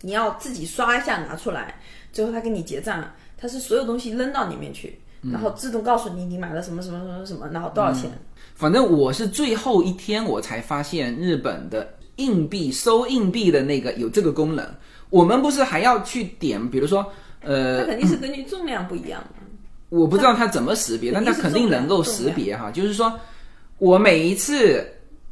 [0.00, 1.78] 你要自己刷一下拿出来，
[2.10, 3.04] 最后他给你结账，
[3.36, 4.98] 他是所有东西扔到里面去，
[5.30, 8.10] 然后自动告诉你你买了什么什么什么什么，然后多少钱。
[8.54, 14.66] 反正我是最后一天我才发现日本的硬币收硬币的那个有这个功能。
[15.10, 17.04] 我们不是还要去点，比如说，
[17.42, 19.40] 呃它，肯定是根据重量不一样的。
[19.88, 22.70] 我不知道它怎么识别，但它肯定能够识别哈。
[22.70, 23.12] 就是说
[23.78, 24.86] 我每一次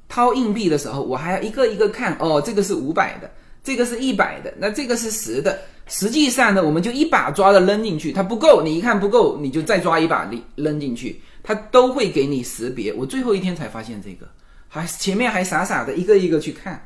[0.08, 3.30] 掏硬币的时候，我还要一个一个看，哦，这个是五百的，
[3.62, 5.58] 这个是一百的，那这个是十的。
[5.86, 12.92] 实际上呢，我们就一把抓的扔进去，它不够，你一看不够，你就再抓一把扔扔进去，它都会给你识别。
[12.92, 14.28] 我最后一天才发现这个，
[14.68, 16.82] 还前面还傻傻的一个一个去看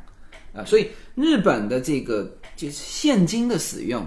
[0.55, 4.07] 啊、所以日本的这个就是现金的使用，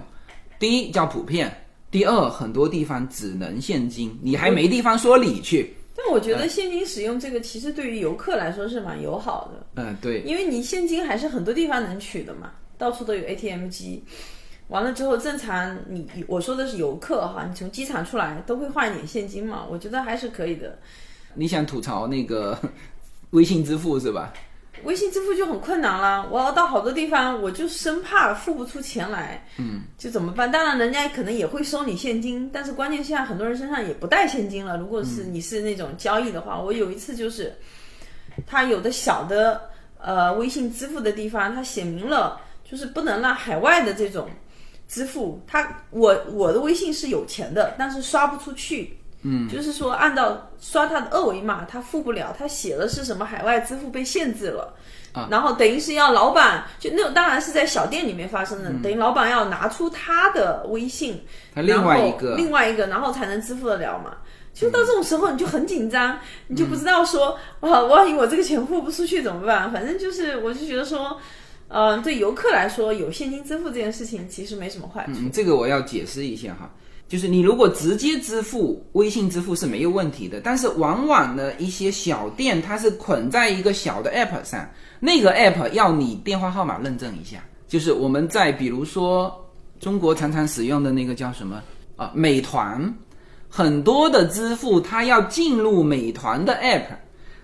[0.58, 1.52] 第一叫普遍，
[1.90, 5.75] 第二很多地方只能现金，你还没地方说理去。
[5.96, 14.04] 但我觉得现金使用这个其实对于游客来说是蛮友好的，嗯，对，因为你现金还是很多地方能取的嘛，到处都有 ATM 机。
[14.68, 20.76] 完了之后，正常你我说的是游客哈，你从机场出来都会换一点现金嘛，我觉得还是可以的。
[21.34, 22.58] 你想吐槽那个
[23.30, 24.32] 微信支付是吧？
[24.84, 30.50] 微信支付就很困难了，我要到好多地方，我就生怕付不出钱来，嗯，就怎么办？
[30.50, 34.76] 当然，人家可能也会收你现金，但是关键现在很多人身上也不带现金了。
[34.76, 37.56] 如果是你是那种交易的话，我有一次就是，
[38.46, 39.60] 他有的小的
[39.98, 44.28] 呃微信支付的地方，他写明了就是不能让海外的这种
[44.88, 48.95] 支付，他我我的微信是有钱的，但是刷不出去。
[49.28, 54.72] 嗯，就是说按照刷他的二维码，他付不了，他写的是什么海外支付被限制了，
[55.12, 55.26] 啊。
[55.28, 61.24] 然后等于是要老板就那种当然是在小店里面发生的，等于老板要拿出他的微信，
[61.54, 62.30] 他另外一然个。
[62.30, 64.18] 后另外一个，然后才能支付得了嘛。
[64.54, 69.70] 就到这种时候，你就很紧张，你就不知道说，啊，万一我这个钱付不出去怎么办？
[69.70, 71.20] 反正就是，我就觉得说，
[71.68, 75.12] 嗯、对游客来说，有现金支付这件事情其实没什么坏处。
[75.16, 76.70] 嗯，这个我要解释一下哈，
[77.08, 87.38] 就是你如果直接支付微信支付是没有问题的，但是往往呢一些小店它是捆在一个小的 app 上，那个 app 要你电话号码认证一下，
[87.68, 89.32] 就是我们在比如说
[89.78, 91.62] 中国常常使用的那个叫什么
[91.94, 92.92] 啊，美团，
[93.48, 96.86] 很多的支付它要进入美团的 app，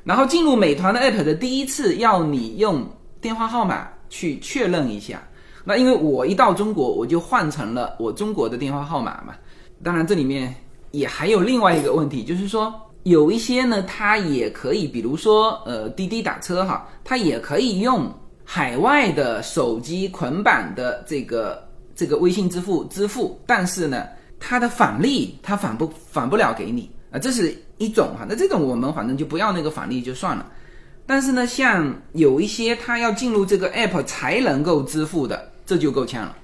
[0.03, 2.85] 然后进入美团的 app 的第一次要你用
[3.21, 5.23] 电话号码去确认一下。
[5.65, 9.37] 那因为我一到中国，我就换成了我中国的电话号码嘛。
[9.83, 10.55] 当然，这里面
[10.93, 12.73] 也还有另外一个问题，就是说
[13.03, 18.13] 有一些呢，它也可以，比如说呃滴滴打车哈，它也可以用
[18.45, 21.67] 海外的手机捆绑的这个
[21.97, 24.07] 这个微信支付支付，但是呢，
[24.39, 28.25] 它的返利它返不返不了给你啊，这是一种哈。
[28.29, 30.47] 那这种我们反正就不要那个返利就算了。
[31.05, 36.37] 但是呢，像有一些它要进入这个 app 才能够支付的，这就够呛了。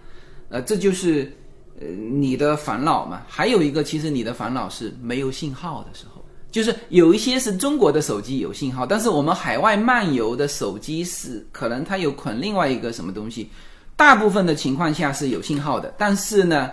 [0.48, 1.32] 呃，这就是
[1.80, 3.22] 呃你的烦恼嘛。
[3.28, 13.50] 还有一个，其实你的烦恼是没有信号的时候，就是有一些是中国的手机有信号，但是我们海外漫游的手机是可能它有捆另外一个什么东西，
[13.96, 15.94] 大部分的情况下是有信号的。
[15.98, 16.70] 但是呢，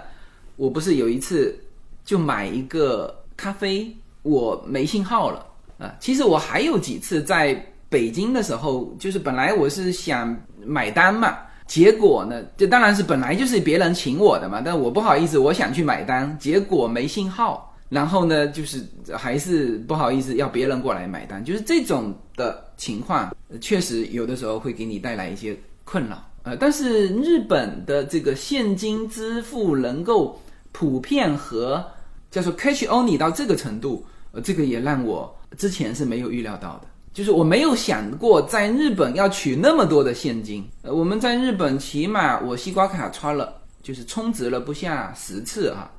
[0.55, 1.57] 我不是有一次
[2.03, 5.45] 就买一个咖啡，我没信号了
[5.77, 7.53] 啊、其实我还有几次在
[7.89, 10.33] 北京的时候，就是本来我是想
[10.65, 11.37] 买单嘛，
[11.67, 26.23] 结果呢，这当然是本来就是别人请我的嘛，但我不好意思，我想去买单，结果没信号，然后呢，就是还是不好意思要别人过来买单，就是这种的情况，确实有的时候会给你带来一些困扰。
[26.43, 30.39] 呃，但是日本的这个现金支付能够
[30.71, 31.83] 普遍和
[32.29, 36.87] 叫做 cash only 到这个程度，呃，这个也让我之前是没有预料到的。
[37.15, 40.61] 就是我没有想过在日本要取那么多的现金。
[40.81, 45.89] 呃，我们在日本起码我西瓜卡刷了，就是充值了不下十次啊。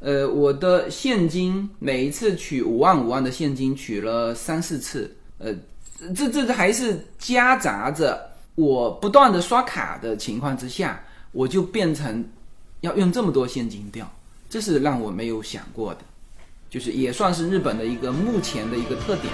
[0.00, 5.54] 呃，我的现金每一次取五万五万的现金取了三四次，呃，
[6.16, 10.98] 这这这还是夹杂着我不断的刷卡的情况之下，
[11.32, 12.24] 我就变成
[12.80, 14.10] 要用这么多现金掉，
[14.48, 16.00] 这是让我没有想过的，
[16.74, 19.32] 就是也算是日本的一个目前的一个特点。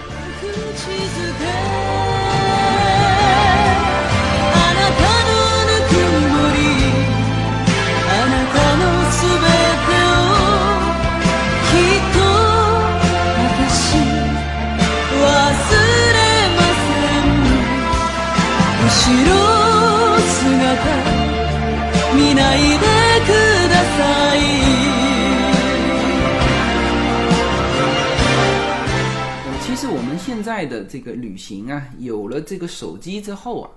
[30.30, 33.70] 现在的这个旅行啊，有了这个手机之后啊，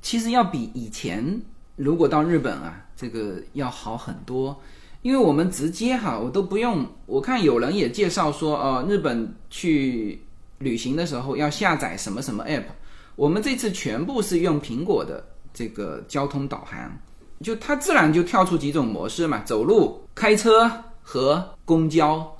[0.00, 1.42] 其实要比以前
[1.76, 4.58] 如果到日本啊，这个要好很多。
[5.02, 6.86] 因为我们直接哈，我都不用。
[7.04, 10.18] 我看有人也介绍说，呃，日本去
[10.56, 12.64] 旅行的时候要下载什么什么 app。
[13.14, 15.22] 我们这次全部是用苹果的
[15.52, 16.98] 这个交通导航，
[17.42, 22.33] 就它自然就跳出几种模式嘛，走路、开车和公交。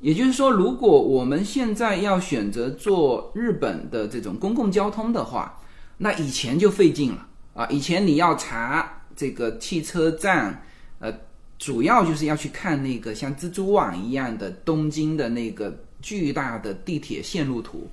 [0.00, 5.58] 也就是说，如果我们现在要选择坐日本的这种公共交通的话，
[5.96, 7.66] 那以前就费劲了啊！
[7.70, 10.62] 以前你要查这个汽车站，
[10.98, 11.10] 呃，
[11.58, 17.88] 主要就是要去看那个像蜘蛛网一样的东京的那个巨大的地铁线路图。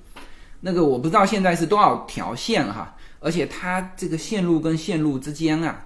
[0.60, 5.82] 那个我不知道现在是多少条线哈，而且它这个线路跟线路之间啊，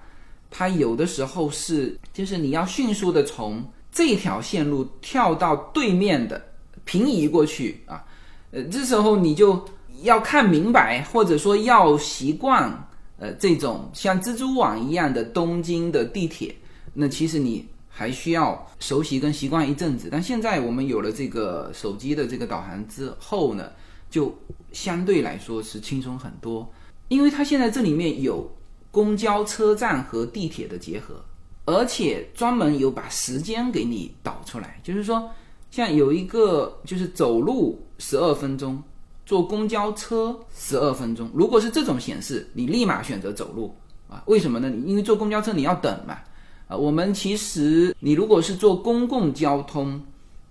[0.51, 6.41] 它有的时候是就是你要迅速的从这条线路跳到对面的
[6.85, 8.03] 平移过去啊，
[8.51, 9.63] 呃，这时候你就
[10.03, 12.71] 要看明白，或者说要习惯
[13.17, 16.55] 呃这种像蜘蛛网一样的东京的地铁，
[16.93, 20.07] 那其实你还需要熟悉跟习惯一阵子。
[20.11, 23.71] 但现在我们有了这个手机的这个导航之后呢，
[24.09, 24.33] 就
[24.71, 26.71] 相对来说是轻松很多，
[27.09, 28.49] 因为它现在这里面有
[28.89, 31.23] 公交车站和地铁的结合，
[31.69, 35.29] 而且专门有把时间给你导出来，就是说，
[35.69, 38.81] 像有一个就是走路十二分钟，
[39.25, 43.75] 坐公交车十二分钟，如果是这种显示，你立马选择走路
[44.09, 44.23] 啊？
[44.25, 44.69] 为什么呢？
[44.85, 46.17] 因为坐公交车你要等嘛，
[46.67, 50.01] 啊，我们其实你如果是坐公共交通，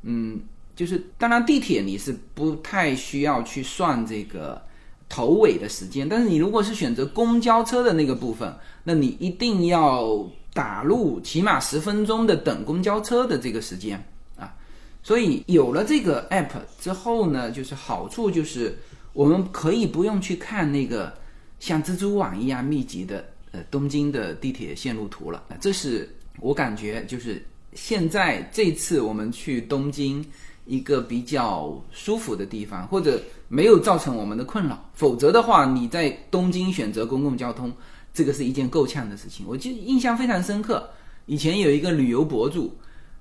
[0.02, 0.40] 嗯。
[0.78, 4.62] 就是当然，地铁你是不太需要去算这个
[5.08, 8.54] 头尾的时间，但是你如果是选择公交车的那个部分，
[8.84, 14.02] 那你一定要打入起码十分钟的等公交车的这个时间
[14.36, 14.54] 啊。
[15.02, 18.78] 所以有了这个 app 之后呢，就是好处就是
[19.12, 21.12] 我们可以不用去看那个
[21.58, 25.42] 像蜘蛛网一样密集的呃东京的地铁线路图了。
[25.60, 26.08] 这是
[26.40, 27.42] 我感觉就是
[27.72, 30.24] 现在这次我们去东京。
[30.68, 34.78] 一个比较舒服的地方，或者没有造成我们的困扰。
[34.92, 37.72] 否则的话，你在东京选择公共交通，
[38.12, 39.46] 这个是一件够呛的事情。
[39.48, 40.88] 我记印象非常深刻。
[41.24, 42.76] 以前有一个旅游博主，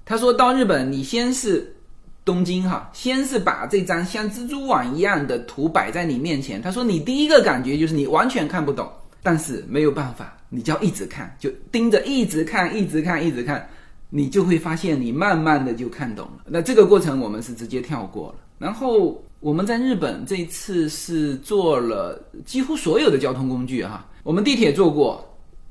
[0.05, 1.73] 他说到日本，你先是
[2.25, 6.61] 东京哈，先是把这张像蜘蛛网一样的图摆在你面前。
[6.61, 8.91] 他说你第一个感觉就是你完全看不懂，
[9.23, 13.69] 但是没有办法，你就要一直看，就盯着一直看，一直看，一直看。
[14.09, 16.43] 你就会发现，你慢慢的就看懂了。
[16.45, 18.35] 那这个过程我们是直接跳过了。
[18.57, 25.23] 然后我们在日本这一次是坐了几乎所有的交通工具哈，我们地铁坐过，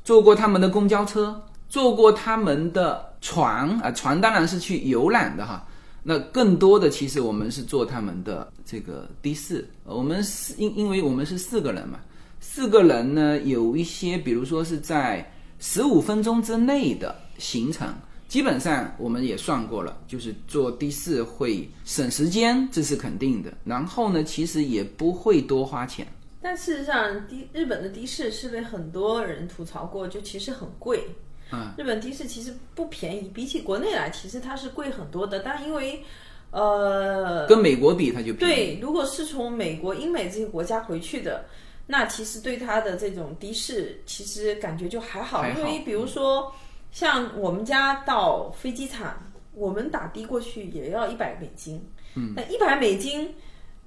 [0.05, 5.67] 坐过他们的公交车，坐过他们的船啊，船当然是去游览的哈。
[6.03, 11.99] 那更多的其实我们是坐他们的这个的士，我们是因因为我们是四个人嘛，
[12.39, 15.29] 四个人呢有一些，比如说是在
[15.59, 17.89] 十五分钟之内的行程。
[18.29, 23.53] 基本上我们也算过了，就是坐的士会省时间，这是肯定的。
[23.65, 26.05] 然后呢，其实也不会多花钱。
[26.43, 31.05] 但事实上，的日本的的士是被很多人吐槽过，就其实很贵。
[31.53, 35.39] 嗯，日本的士其实不便宜，比起国内来，其实它是贵很多的。
[35.41, 36.03] 但因为，
[36.51, 38.79] 呃，跟美国比，它就对。
[38.83, 41.45] 如果是从美国、英美这些国家回去的，
[41.87, 46.53] 那其实对它的这种的士，其实感觉就还好，因为比如说。
[46.97, 49.23] 像我们家到飞机场，
[49.53, 51.79] 我们打的过去也要一百美金。
[52.15, 53.35] 嗯，那一百美金，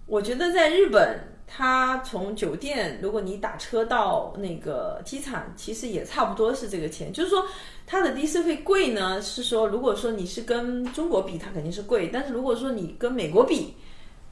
[0.05, 7.11] 我觉得在日本，它从酒店，如果你打车到那个机场，其实也差不多是这个钱。
[7.11, 7.43] 就是说，
[7.87, 13.73] 它的的士费贵呢，是说如果说你是跟中国比，它肯定是贵；但是如果说你跟美国比，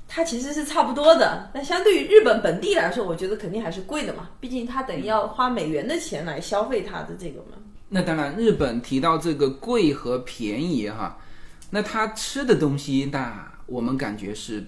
[0.08, 1.50] 它其实是差不多的。
[1.52, 7.58] 那相对于日本本地来说，我觉得肯定还是贵的嘛，毕竟它等于要花美元的钱来消费它的这个嘛。
[7.90, 11.18] 那当然，日本提到这个贵和便宜哈，
[11.70, 14.62] 那他吃的东西，那我们感觉是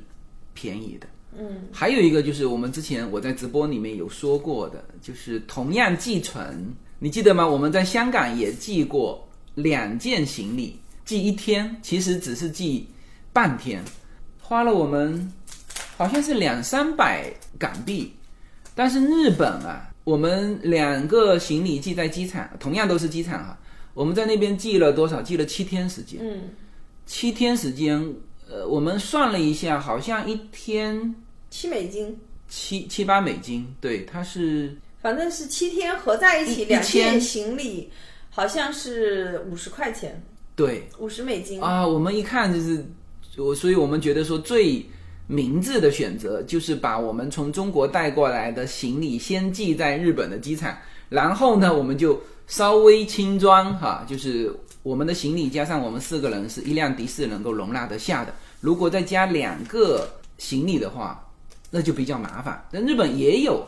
[0.54, 1.08] 便宜的。
[1.38, 7.46] 嗯，还有一个就是我们之前我在直播里面有说过的，就是同样寄存，你记得吗？
[7.46, 12.88] 我们在香港也寄过两件行李，寄一天，其实只是寄
[13.34, 13.84] 半天，
[14.40, 15.34] 花了我们
[15.98, 18.14] 好像是两三百港币，
[18.74, 19.88] 但是日本啊。
[20.10, 23.56] 我们两个行李寄在机场，同样都是机场哈。
[23.94, 25.22] 我们在那边寄了多少？
[25.22, 26.20] 寄了七天时间。
[26.24, 26.50] 嗯，
[27.06, 28.04] 七天时间，
[28.50, 31.14] 呃，我们算了一下，好像一天
[31.52, 33.72] 七美金，七七八美金。
[33.80, 37.92] 对，它是，反正是七天合在一起两件行李，
[38.32, 40.20] 好像是五十块钱。
[40.56, 41.88] 对，五十美金啊。
[41.88, 42.84] 我们一看就是，
[43.38, 44.84] 我所以我们觉得说最。
[45.32, 50.76] 明智的选择就是把我们从中国带过来的行李先寄在日本的机场，
[51.08, 54.52] 然后呢，我们就稍微轻装哈，就是
[54.82, 58.34] 我们的行李加上我们四个人是一辆的士能够容纳得下的。
[58.60, 60.10] 如果再加两个
[60.40, 61.24] 行李的话，
[61.70, 62.66] 那就比较麻烦。
[62.72, 63.64] 那日本也有，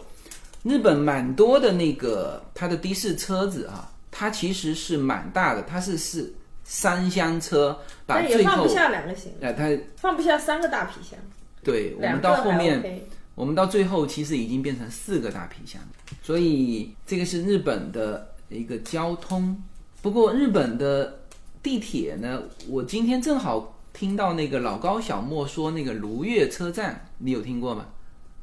[0.63, 6.33] 日本蛮多的那个它的的士车子啊，它其实是蛮大的，它是是
[6.63, 11.19] 三厢车，把最后放不下两个行李，哎，它放不下三个大皮箱，
[11.63, 15.81] 对我们到后面 OK 我们到最后其实已经变成四个大皮箱，
[16.21, 19.57] 所以这个是日本的一个交通。
[20.01, 21.17] 不过日本的
[21.63, 27.85] 地铁呢，我今天正好听到那个老高小莫说那个如月车站，你有听过吗？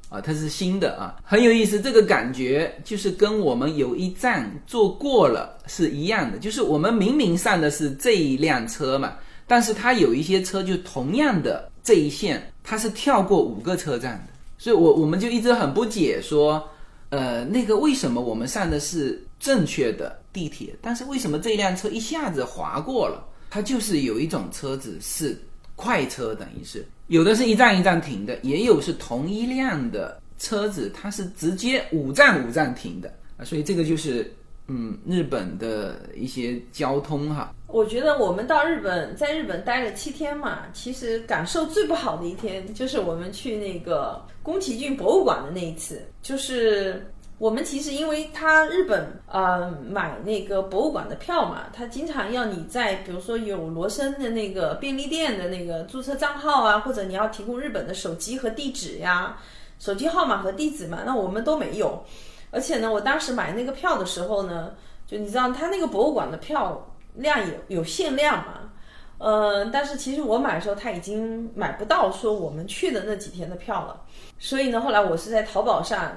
[0.09, 1.79] 啊，它是新的啊，很有意思。
[1.81, 9.13] 这个感觉就是跟我们有一站坐过了是一样的，就是我们明明上的是这一辆车嘛，
[9.47, 16.63] 但是它有一些车就同样的这一线，它是跳过五个车站的，所以我我们就一直很不解说，
[17.09, 23.27] 呃，那个为什么我们上的是正确的地铁，但是为什么这辆车一下子划过了？
[23.49, 25.35] 它就是有一种车子是
[25.77, 34.31] 快车，等于是有的是一站一站停的，也有是同一辆的车子，它是直接五站五站停的啊，所以这个就是
[34.69, 47.05] 嗯日本的一些交通哈，我觉得我们到日本，在日本待了七天嘛，其实感受最不好的一天就是我们去那个宫崎骏博物馆的那一次，就是。
[47.41, 59.39] 我们其实因为他日本呃买那个博物馆的票嘛，他经常要你在比如说有罗森的那个便利店的那个注册账号啊，或者你要提供日本的手机和地址呀、
[59.79, 62.03] 手机号码和地址嘛，那我们都没有。
[62.51, 64.75] 而且呢，我当时买那个票的时候呢，
[65.07, 68.71] 就你知道他那个博物馆的票量也有限量嘛，
[69.19, 74.01] 呃，但是其实我买的时候他已经买不到说我们去的那几天的票了，
[74.39, 76.13] 所以呢，后来我是在淘宝上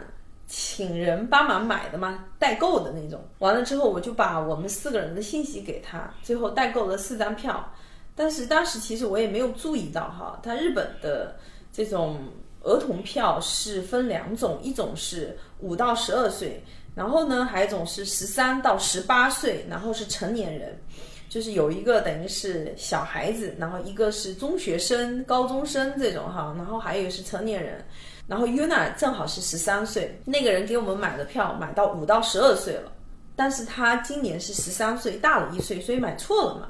[0.48, 3.22] 请人帮忙买的嘛，代购的那种。
[3.40, 7.66] 完了之后，我就把我们四个人的信息给他，最后代购了四张票。
[8.14, 11.36] 但是当时其实我也没有注意到哈，他日本的
[11.72, 12.18] 这种
[12.64, 20.78] 儿童票是分两种，一种是五到十二岁，然后呢还有一种是十三到十八岁，然后是成年人。
[21.30, 27.82] 就是有一个等于是小孩子，然后一个是中学生、高中生这种哈，然后还有一个是成年人。
[28.28, 32.92] 然后 Yuna 正好是十三岁，那个人给我们买的票买到五到十二岁了，
[33.34, 36.68] 但是他今年是十三岁，大了一岁，所以买错了嘛。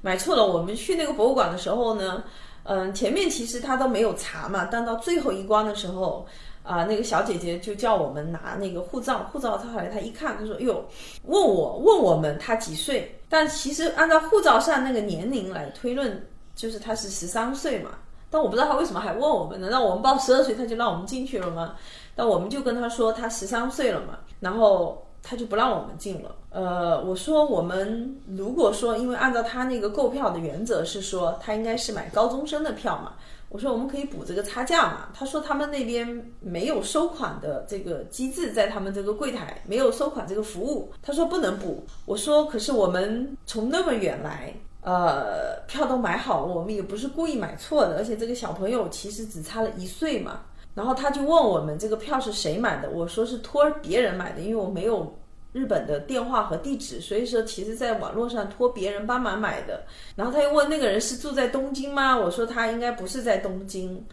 [0.00, 2.24] 买错了，我们去那个博物馆的时候呢，
[2.62, 6.26] 嗯，前面其实他都没有查嘛，但到最后一关的时候，
[6.68, 10.84] 啊、那个小姐姐就叫我们拿那个护照，护照她后来她一看，她说：“哟，
[11.24, 17.92] 问我问我们她几岁？”但其实按照护照上那个年龄来推论，就是她是十三岁嘛。
[18.28, 21.74] 但我不知道她为什么还问我们，难道我们报十二岁她就让我们进去了吗？
[22.14, 26.34] 但我们就跟她说她十三岁了嘛，然后她就不让我们进了。
[26.50, 33.14] 呃，我说我们如果说，因为按照她那个购票的原则是说，她应该是买高中生的票嘛。
[33.50, 35.08] 我说我们可以补这个差价嘛？
[35.14, 40.92] 他说他们那边没有收款的这个机制，在他们这个柜台没有收款这个服务。
[41.02, 41.82] 他说不能补。
[42.04, 50.40] 我说可是我们从那么远来，呃，票都买好了，我们也不是故意买错的，而且这个小朋友其实只差了一岁嘛。
[50.74, 55.17] 然后他就问我们这个票是谁买的，我说是托别人买的，因为我没有
[55.52, 59.82] 日本的电话和地址，所以说其实在网络上托别人帮忙买的。
[60.14, 62.16] 然后他又问那个人是住在东京吗？
[62.16, 64.04] 我说他应该不是在东京，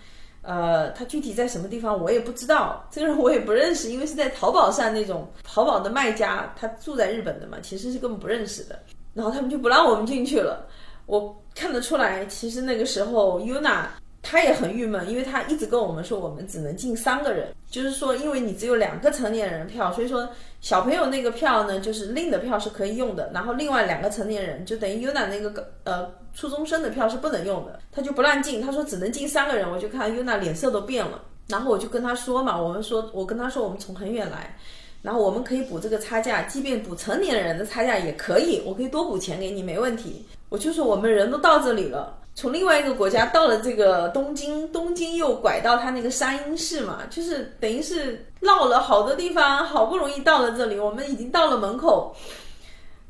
[0.42, 8.80] 呃，他具体在什么地方我也不知道，这个人我也不认识，因为是在淘宝上那种淘宝的卖家，他住在日本的嘛，其实是根本不认识的。
[9.14, 10.68] 然后他们就不让我们进去了。
[11.06, 13.86] 我看得出来，其实那个时候 Yuna
[14.28, 20.28] 他也很郁闷，因为他一直跟我们说我们只能进三个人，就是说因为你只有两个成年人票，所以说
[20.62, 34.58] 小朋友那个票呢，就是另的票是可以用的，然后另外两个成年人就等于 Yuna 那个呃初中生的票是不能用的，他就不让进，他说只能进三个人，我就看 Yuna 脸色都变了，然后我就跟他说嘛，我们说我跟他说我们从很远来。
[35.02, 40.26] 然后我们可以补这个差价，即便补成年人的差价也可以，我可以多补钱给你，没问题。
[40.50, 52.14] 我就说我们人都到这里了，从另外一个国家到了这个东京，东京又拐到他那个山阴市嘛，就是等于是绕了好多地方，好不容易到了这里，我们已经到了门口。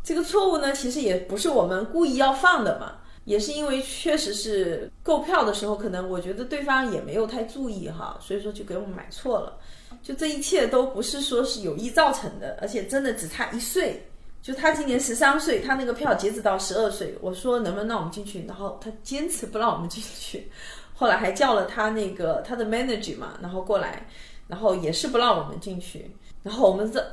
[0.04, 2.92] 这个错误呢，其实也不是我们故意要犯的嘛，
[3.24, 9.58] 也是因为确实是购票的时候，可能我觉得对方也没有太注意哈，所以说就给我们买错了。
[10.04, 14.08] 就这一切都不是说是有意造成的，而且真的只差一岁。
[14.46, 17.18] 就他今年十三岁，他那个票截止到十二岁。
[17.20, 20.48] 我说能不能让我们进去，然后他坚持不让我们进去。
[20.94, 24.08] 后来还叫了他那个他的 manager 嘛，然后过来，
[24.48, 26.06] 然后也是不让我们进去。
[26.44, 27.04] 然后我们这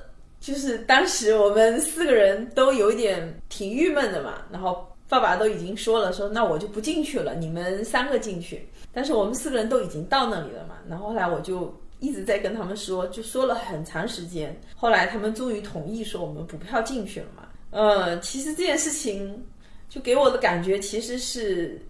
[0.41, 8.68] 就是当时我们四个人都有一点挺郁闷的嘛，然后爸爸都已经说了，说那我就不进去了，你们三个进去。
[8.93, 14.61] 但是我们四个人都已经到那里了嘛，然后后来我就一直在跟他们说，就说了很长时间。
[14.74, 17.44] 后来他们终于同意说我们补票进去了嘛。
[17.70, 19.40] 呃，其实这件事情
[19.88, 21.80] 就给我的感觉其实是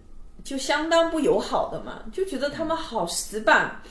[0.43, 3.81] 就相当不友好的嘛，就觉得他们好死板。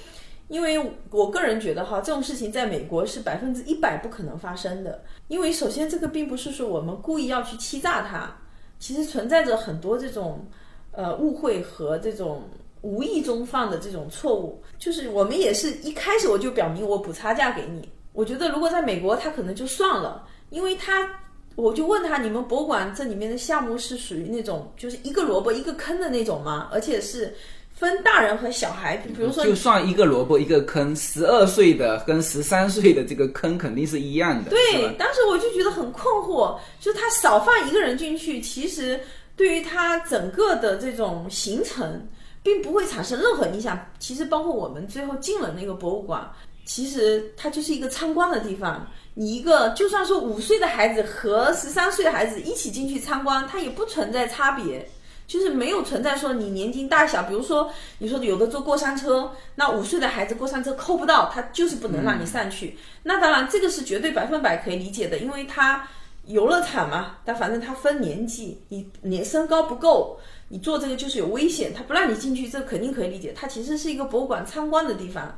[0.47, 0.79] 因为
[1.11, 5.03] 我个人觉得哈，这种事情在美国是百分之一百不可能发生的。
[5.27, 8.33] 因为首先这个并不是说我们故意要去欺诈他，
[8.79, 10.47] 其实存在着很多这种
[10.93, 12.43] 呃误会和这种
[12.83, 14.62] 无意中犯的这种错误。
[14.78, 17.89] 就是我们也是一开始我就表明我补差价给你。
[18.12, 21.09] 我觉得如果在美国他可能就算了，因为他
[21.57, 26.68] 我就问他，你们博物馆这里面的项目是属于那种就是一个萝卜一个坑的那种吗？
[26.70, 27.35] 而且是。
[27.74, 34.51] 分大人和小孩，比如说，就算一个萝卜一个坑，十二岁的跟十三岁的这个坑肯定是一样的。
[34.51, 39.01] 对，当时我就觉得很困惑，就他少放一个人进去，其实
[39.35, 42.07] 对于他整个的这种行程，
[42.43, 43.78] 并不会产生任何影响。
[43.99, 46.30] 其实包括我们最后进了那个博物馆，
[46.64, 48.86] 其实它就是一个参观的地方。
[49.14, 54.88] 你一个就算说五岁的孩子和十三岁的孩子一起进去参观，它也不存在差别。
[55.24, 62.76] 就是没有存在说你年龄大小，比如说你说有的坐过山车，那五岁的孩子过山车扣不到，他就是不能让你上去。
[63.03, 65.88] 那当然这个是绝对百分百可以理解的，因为他
[66.26, 70.18] 游乐场嘛，但反正他分年纪，你年身高不够，
[70.53, 73.33] 你做这个就是有危险，他不让你进去，这肯定可以理解。
[73.35, 75.35] 它其实是一个博物馆参观的地方。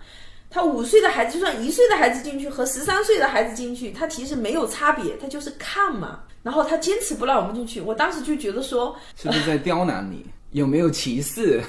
[0.50, 6.18] 他五岁的孩子，就算一岁的孩子进去和十三岁的孩子进去，他其实没有差别，他就是看嘛。
[6.42, 10.26] 然后他坚持不让我们进去，我当时就觉得说，是不是在刁难你？
[10.50, 11.62] 有没有歧视？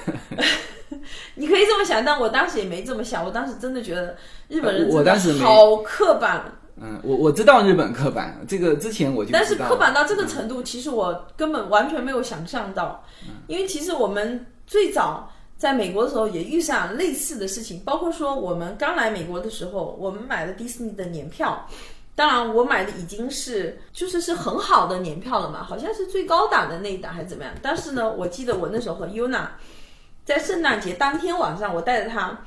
[1.35, 3.23] 你可以这么想，但我当时也没这么想。
[3.23, 4.17] 我当时真的觉得
[4.47, 6.43] 日本人我当时好刻板。
[6.81, 13.03] 嗯，我我知道日本刻板，这个之前我就但是刻板到这个程度，其实我根本完全没有想象到，
[13.47, 15.31] 因为其实我们最早。
[15.57, 21.65] 在美国的时候也遇上类似的事情，包括说我们刚来美国的时候，我们买了迪士尼的年票，
[22.13, 27.53] 当然我买的已经是就是是很好的年票了嘛，好像是最高档的那一档还是怎么样。
[27.61, 29.47] 但是呢，我记得我那时候和 Yuna
[30.25, 32.37] 在圣诞节当天晚上，我带着他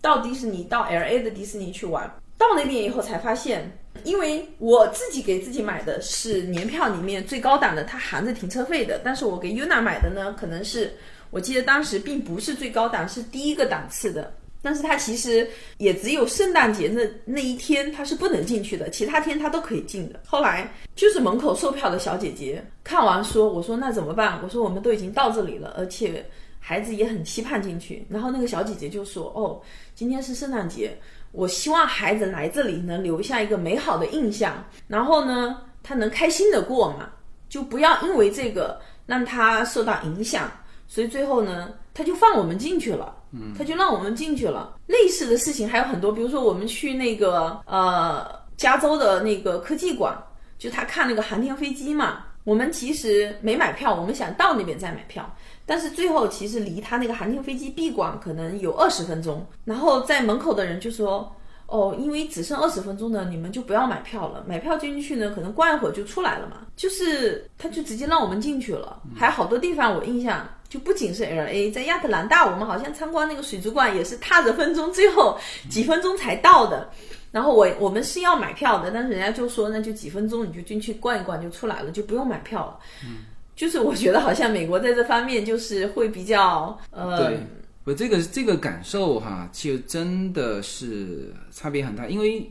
[0.00, 2.08] 到迪士尼到 L A 的迪士尼去玩，
[2.48, 3.70] 到那边以后才发现，
[4.04, 10.92] 因为我自己给自己买的是年票里面最高档的，它含着停车费的，但是我给 Yuna 买的呢，可能是。
[11.30, 20.20] 我记得当时并不是最高档，是第一个档次的，但是它其实也只有圣诞节那那一天它是不能进去的，其他天它都可以进的。
[20.26, 24.38] 后来就是门口售票的小姐姐看完说：“我说那怎么办？
[24.42, 26.22] 我说我们都已经到这里了，而且
[26.60, 29.58] 孩子也很期盼进去。”然后那个小姐姐就说：“哦，
[29.94, 30.94] 今天是圣诞节，
[31.32, 37.10] 我希望孩子来这里能留下一个美好的印象，然后呢，他能开心的过嘛，
[37.48, 40.50] 就不要因为这个让他受到影响。”
[40.86, 44.76] 所以最后呢，他就放我们进去了，嗯，他就让我们进去了。
[44.86, 50.14] 类似的事情还有很多，比如说我们去那个呃加州的那个科技馆，
[50.58, 52.24] 就他看那个航天飞机嘛。
[52.44, 55.34] 我们其实没买票，我们想到那边再买票，
[55.66, 61.34] 但是最后其实离他那个航天飞机闭馆可能有二十分钟，然后在门口的人就说。
[61.68, 64.44] 哦，因为只剩二十分钟呢，你们就不要买票了。
[64.46, 66.66] 买票进去呢，可能逛一会儿就出来了嘛。
[66.76, 69.00] 就是他就直接让我们进去了。
[69.16, 75.38] 还好多地方我印象就不仅是 L A，在亚特兰大，我们好像参观那个水族馆也是踏着分钟，最后
[75.70, 76.90] 几分钟才到的。
[77.30, 82.78] 然后我我们是要买票的，但是人家就说那就几分钟你就进去逛一逛就出来了，就不用买票了。
[83.02, 83.24] 嗯，
[83.54, 87.18] 就是我觉得好像美国在这方面就是会比较呃。
[87.18, 87.38] 对
[87.84, 92.48] 我这个这个感受哈，其实真的是差别很大，因为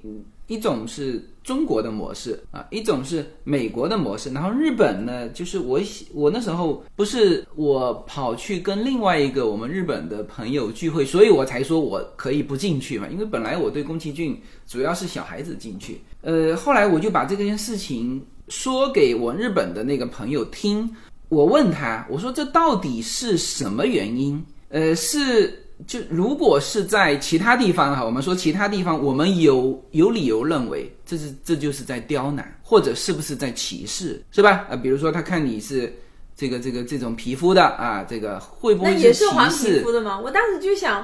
[0.48, 5.80] 一种是中国的模式啊，一种是美国的模式，然后日本呢，就是我
[6.14, 14.38] 我那时候不是我跑去跟另外一个我们日本的朋友聚会，所以我才说我可以不进去嘛，因为本来我对宫崎骏
[14.68, 20.88] 主要是小孩子进去，呃，后来我就把这件事情说给我日本的那个朋友听，
[21.30, 24.44] 我问他，我说这到底是什么原因？
[24.70, 25.52] 呃，是
[25.88, 34.68] 就如果是在其他地方哈，我们说其他地方，我们有有理由认为这是这就是在刁难，或者是不是在歧视，是吧？
[34.70, 35.92] 啊，比如说他看你是
[36.36, 39.80] 这个这个这种皮肤的啊，这个会不会是歧视？
[39.80, 40.20] 皮肤的吗？
[40.20, 41.04] 我当时就想。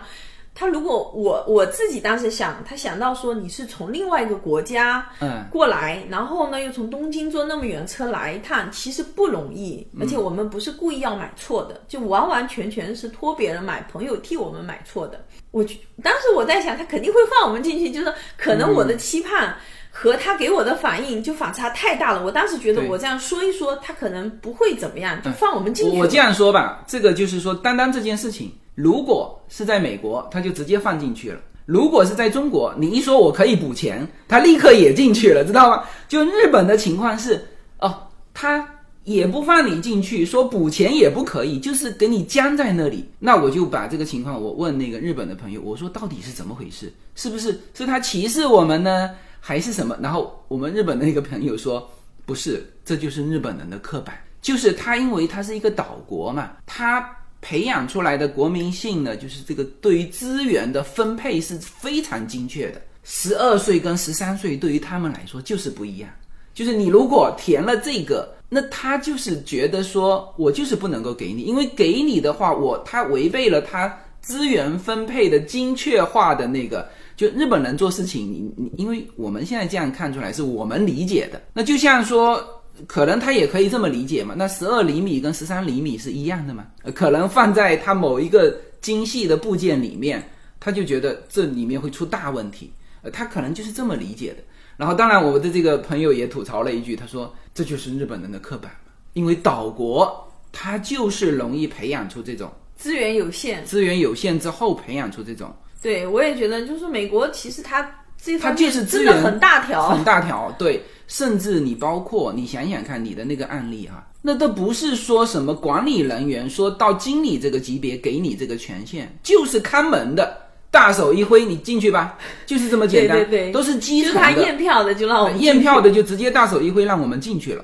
[0.60, 5.46] 他如果我我自己当时想，他想到说你是从另外一个国家嗯。
[5.52, 15.24] 过来，然后呢又从东京坐那么远车来一趟，其实不容易，而且我们不是故意要买错的，就完完全全是托别人买，朋友替我们买错的。
[15.52, 15.64] 我
[16.04, 19.56] 当时我在想，他肯定会放我们进去，就是可能我的期盼
[20.00, 22.24] 和他给我的反应就反差太大了。
[22.24, 35.84] 我当时觉得我这样说一说，他可能不会怎么样，就放我们进去我这样说吧，这个就是说，单单这件事情，如果是在美国，他就直接放进去了；如果是在中国，你一说我可以补钱，他立刻也进去了，知道吗？
[36.08, 37.44] 就日本的情况是，
[37.80, 38.04] 哦，
[38.36, 38.70] 他
[39.04, 43.10] 也不放你进去，说补钱也不可以，就是给你僵在那里。
[43.18, 46.94] 那我就把这个情况，我问那个日本的朋友，我说到底是怎么回事？
[47.16, 49.98] 是不是是他歧视我们呢，还是什么？
[50.02, 51.90] 然后我们日本的一个朋友说，
[52.26, 57.10] 不是，这就是日本人的刻板，就是他因为他是一个岛国嘛，他
[57.40, 62.82] 培养出来的国民性呢，就是这个对于资源的分配是非常精确的。
[63.04, 66.10] 十二岁跟十三岁对于他们来说就是不一样，
[66.54, 76.90] 就是你如果填了这个，那他就是觉得说我就是不能够给你，因为给你的话，我他违背了他资源分配的精确化的那个。
[77.18, 82.42] 就日本人做事情，你你，因为我们现在这样看出来是我们理解的，那就像说，
[82.86, 84.36] 可能他也可以这么理解嘛。
[84.38, 86.68] 那十二厘米跟十三厘米是一样的嘛？
[86.84, 90.24] 呃可能放在他某一个精细的部件里面，
[90.60, 94.44] 他就觉得这里面会出大问题，呃，他可能就是这么理解的。
[94.78, 105.52] 然后，当然，我的这个朋友也吐槽了一句，他说这就是日本人的刻板嘛，因为岛国它就是容易培养出这种资源有限，资源有限之后培养出这种
[105.82, 107.82] 对我也觉得，就是美国其实它
[108.22, 120.36] 这它方面就是资源真的很大条，很大条，对，甚至你包括你想想看，你的那个案例哈、那都不是说什么管理人员说到经理这个级别给你这个权限，就是看门的，
[120.72, 123.52] 大手一挥，你进去吧， 就是这么简单，对对对。
[123.52, 127.64] 都是基就是他，验票的就让我们验票的就直接大手一挥让我们进去了，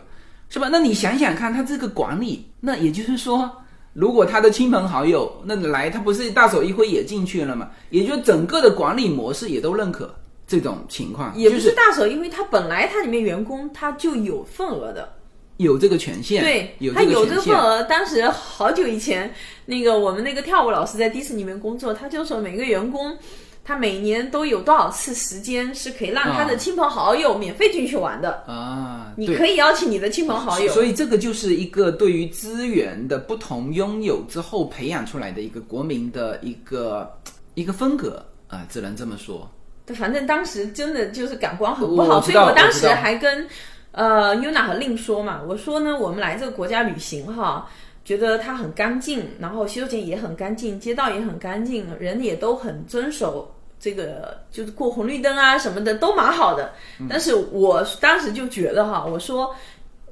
[0.50, 0.70] 是吧？
[0.72, 3.52] 那你想想看，他这个管理，那也就是说，
[3.94, 7.70] 如果他的亲朋好友那来，他不是大手一挥也进去了嘛？
[7.90, 10.14] 也就整个的管理模式也都认可
[10.48, 15.14] 这种情况，也不是大手，因为他本来他里面员工他就有份额的，
[15.58, 17.84] 有这个权限，对，他有这，个份额。
[17.84, 19.34] 当时好久以前，
[19.68, 23.18] 那个我们那个跳舞老师在迪士尼里面工作，他就说每个员工。
[23.64, 28.44] 他每年都有多少次时间是可以让他的啊亲朋好友免费进去玩的？
[28.46, 30.72] 啊，你可以邀请你的亲朋好友。
[30.74, 37.10] 所以这个就是一个对于资源的不同拥有之后培养出来的一个国民的一个
[37.54, 39.50] 一个风格啊、只能这么说。
[39.86, 43.48] 对，反正当时真的就是感官很不好，所以我当时还跟
[43.92, 47.70] 呃 Yuna 和令说嘛，我说呢，我们来这个国家旅行哈，
[48.06, 53.53] 觉得它很干净，然后洗手间也很干净，街道也很干净，人也都很遵守
[53.84, 56.72] 这个，就是过红绿灯啊什么的都蛮好的。
[57.02, 59.54] 嗯但是我当时就觉得哈，我说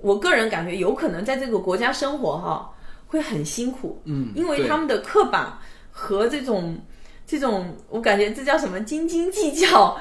[0.01, 2.69] 我个人感觉有可能在这个国家生活哈
[3.07, 5.57] 会很辛苦，嗯，因为他们的刻板
[5.89, 6.77] 和这种
[7.25, 9.97] 这种，我感觉这叫什么斤斤计较，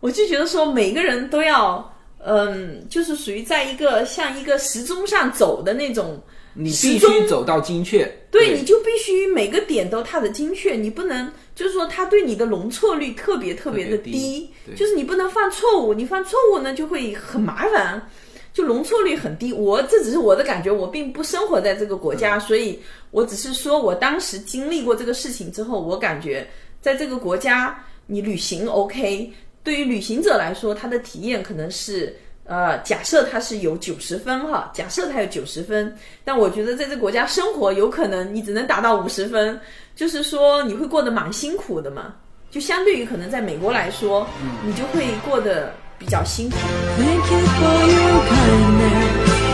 [0.00, 1.90] 我就觉得说每个人都要。
[2.26, 6.18] 嗯，就是属于在一个像一个时钟上走的那种，
[6.56, 18.00] 你必须走到精确，对，你就必须每个点都踏的精确，你不能就是说他对你的容错率特别特别的低就是你不能犯错误，你犯错误呢就会很麻烦，
[18.52, 19.52] 就容错率很低。
[19.52, 22.78] 我这只是我的感觉，我并不生活在这个国家，所以
[23.10, 26.46] 我只是说我当时经历过这个事情之后，我感觉
[26.80, 29.32] 在这个国家你旅行 OK，
[29.64, 32.16] 对于旅行者来说，他的体验可能是。
[32.46, 39.58] 呃，假设他是有九十分哈，假设他有九十分，但我觉得在这个国家生活，有可能你只能达到五十分，
[39.96, 42.14] 就是说你会过得蛮辛苦的嘛。
[42.50, 44.26] 就相对于可能在美国来说，
[44.64, 46.56] 你就会过得比较辛苦。
[46.98, 49.44] Thank you for your kindness.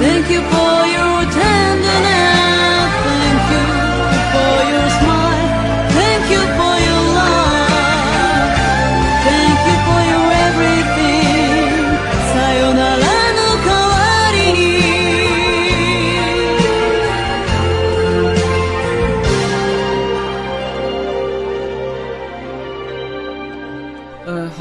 [0.00, 2.37] Thank you for your tenderness.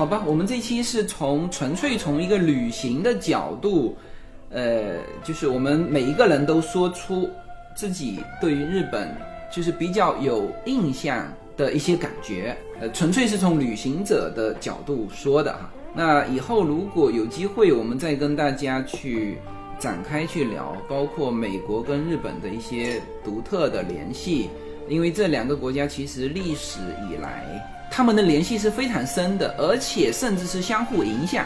[0.08, 3.94] 好吧，我们这期是从纯粹从一个旅行的角度，
[4.50, 7.30] 呃，就是我们每一个人都说出
[7.76, 9.14] 自己对于日本
[9.54, 15.70] 就是比较有印象的一些感觉，呃，纯粹是从旅行者的角度说的哈。
[15.94, 19.38] 那以后如果有机会，我们再跟大家去
[19.78, 24.50] 展开去聊，包括美国跟日本的一些独特的联系，
[24.88, 26.80] 因为这两个国家其实历史
[27.12, 27.74] 以来。
[27.90, 31.46] 他们的联系是非常深的，而且甚至是相互影响，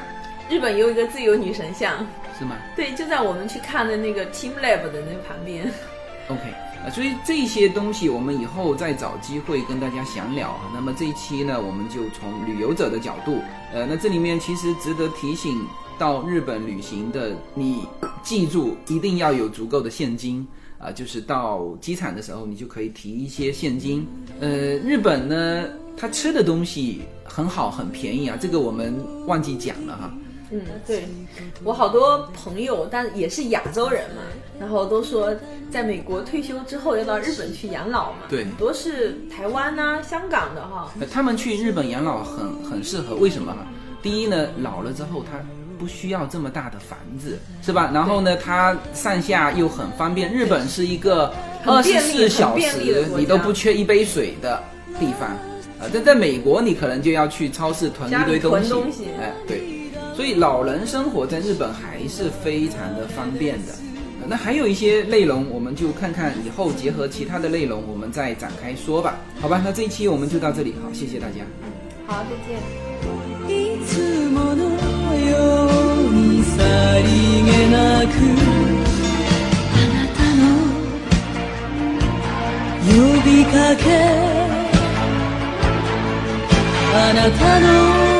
[0.49, 2.05] 日本有一个自由女神像，
[2.37, 5.71] 是吗对，就在我们去看的那个 Team Lab 的那旁边。
[6.27, 6.41] ？OK，
[6.85, 10.71] 啊，所以这些东西我们以后再找机会跟大家详聊啊。
[10.73, 13.39] 那么这一期呢，我们就从旅游者的角度，
[13.73, 15.65] 呃，那这里面其实值得提醒，
[15.97, 17.85] 到日本旅行的你，
[18.23, 20.45] 记住一定要有足够的现金
[20.79, 24.03] 啊、就是到机场的时候，你就可以提一些现金。
[24.39, 25.67] 呃，日本呢，
[26.01, 28.91] 它吃的东西很好，很便宜啊，这个我们
[29.27, 30.11] 忘记讲了哈。
[30.49, 31.07] 嗯，对，
[31.63, 34.23] 我好多朋友，但也是亚洲人嘛，
[34.59, 35.31] 然后都说
[35.69, 43.59] 在美国退休之后要到日本去养老嘛，对很多是台湾呐、香港的哈，呃他们去日本养老很很适合，为什么哈？
[44.01, 45.37] 第一呢，老了之后他
[45.77, 47.91] 不需要这么大的房子，是吧？
[47.93, 50.33] 然后呢，他上下又很方便。
[50.33, 51.31] 日本是一个
[51.63, 54.61] 二十四小时你都不缺一杯水的
[54.99, 55.29] 地方，
[55.80, 59.62] 啊，但在美国你可能就要去超市囤一堆东西，家里囤东西哎，对，
[60.14, 63.72] 所以老人生活在日本还是非常的方便的。
[64.20, 69.18] 呃那还有一些内容，我们就看看以后结合其他的内容，我们再展开说吧。
[69.40, 71.44] 好吧，那这一期我们就到这里，好，谢谢大家。
[72.07, 72.59] 好，再见。
[73.48, 74.64] いつもの
[75.14, 75.68] よ
[76.11, 76.57] うにさ
[76.98, 77.07] り
[77.44, 78.11] げなく
[79.76, 80.42] あなたの
[82.88, 82.90] 呼
[83.22, 83.86] びかけ
[86.94, 88.19] あなたの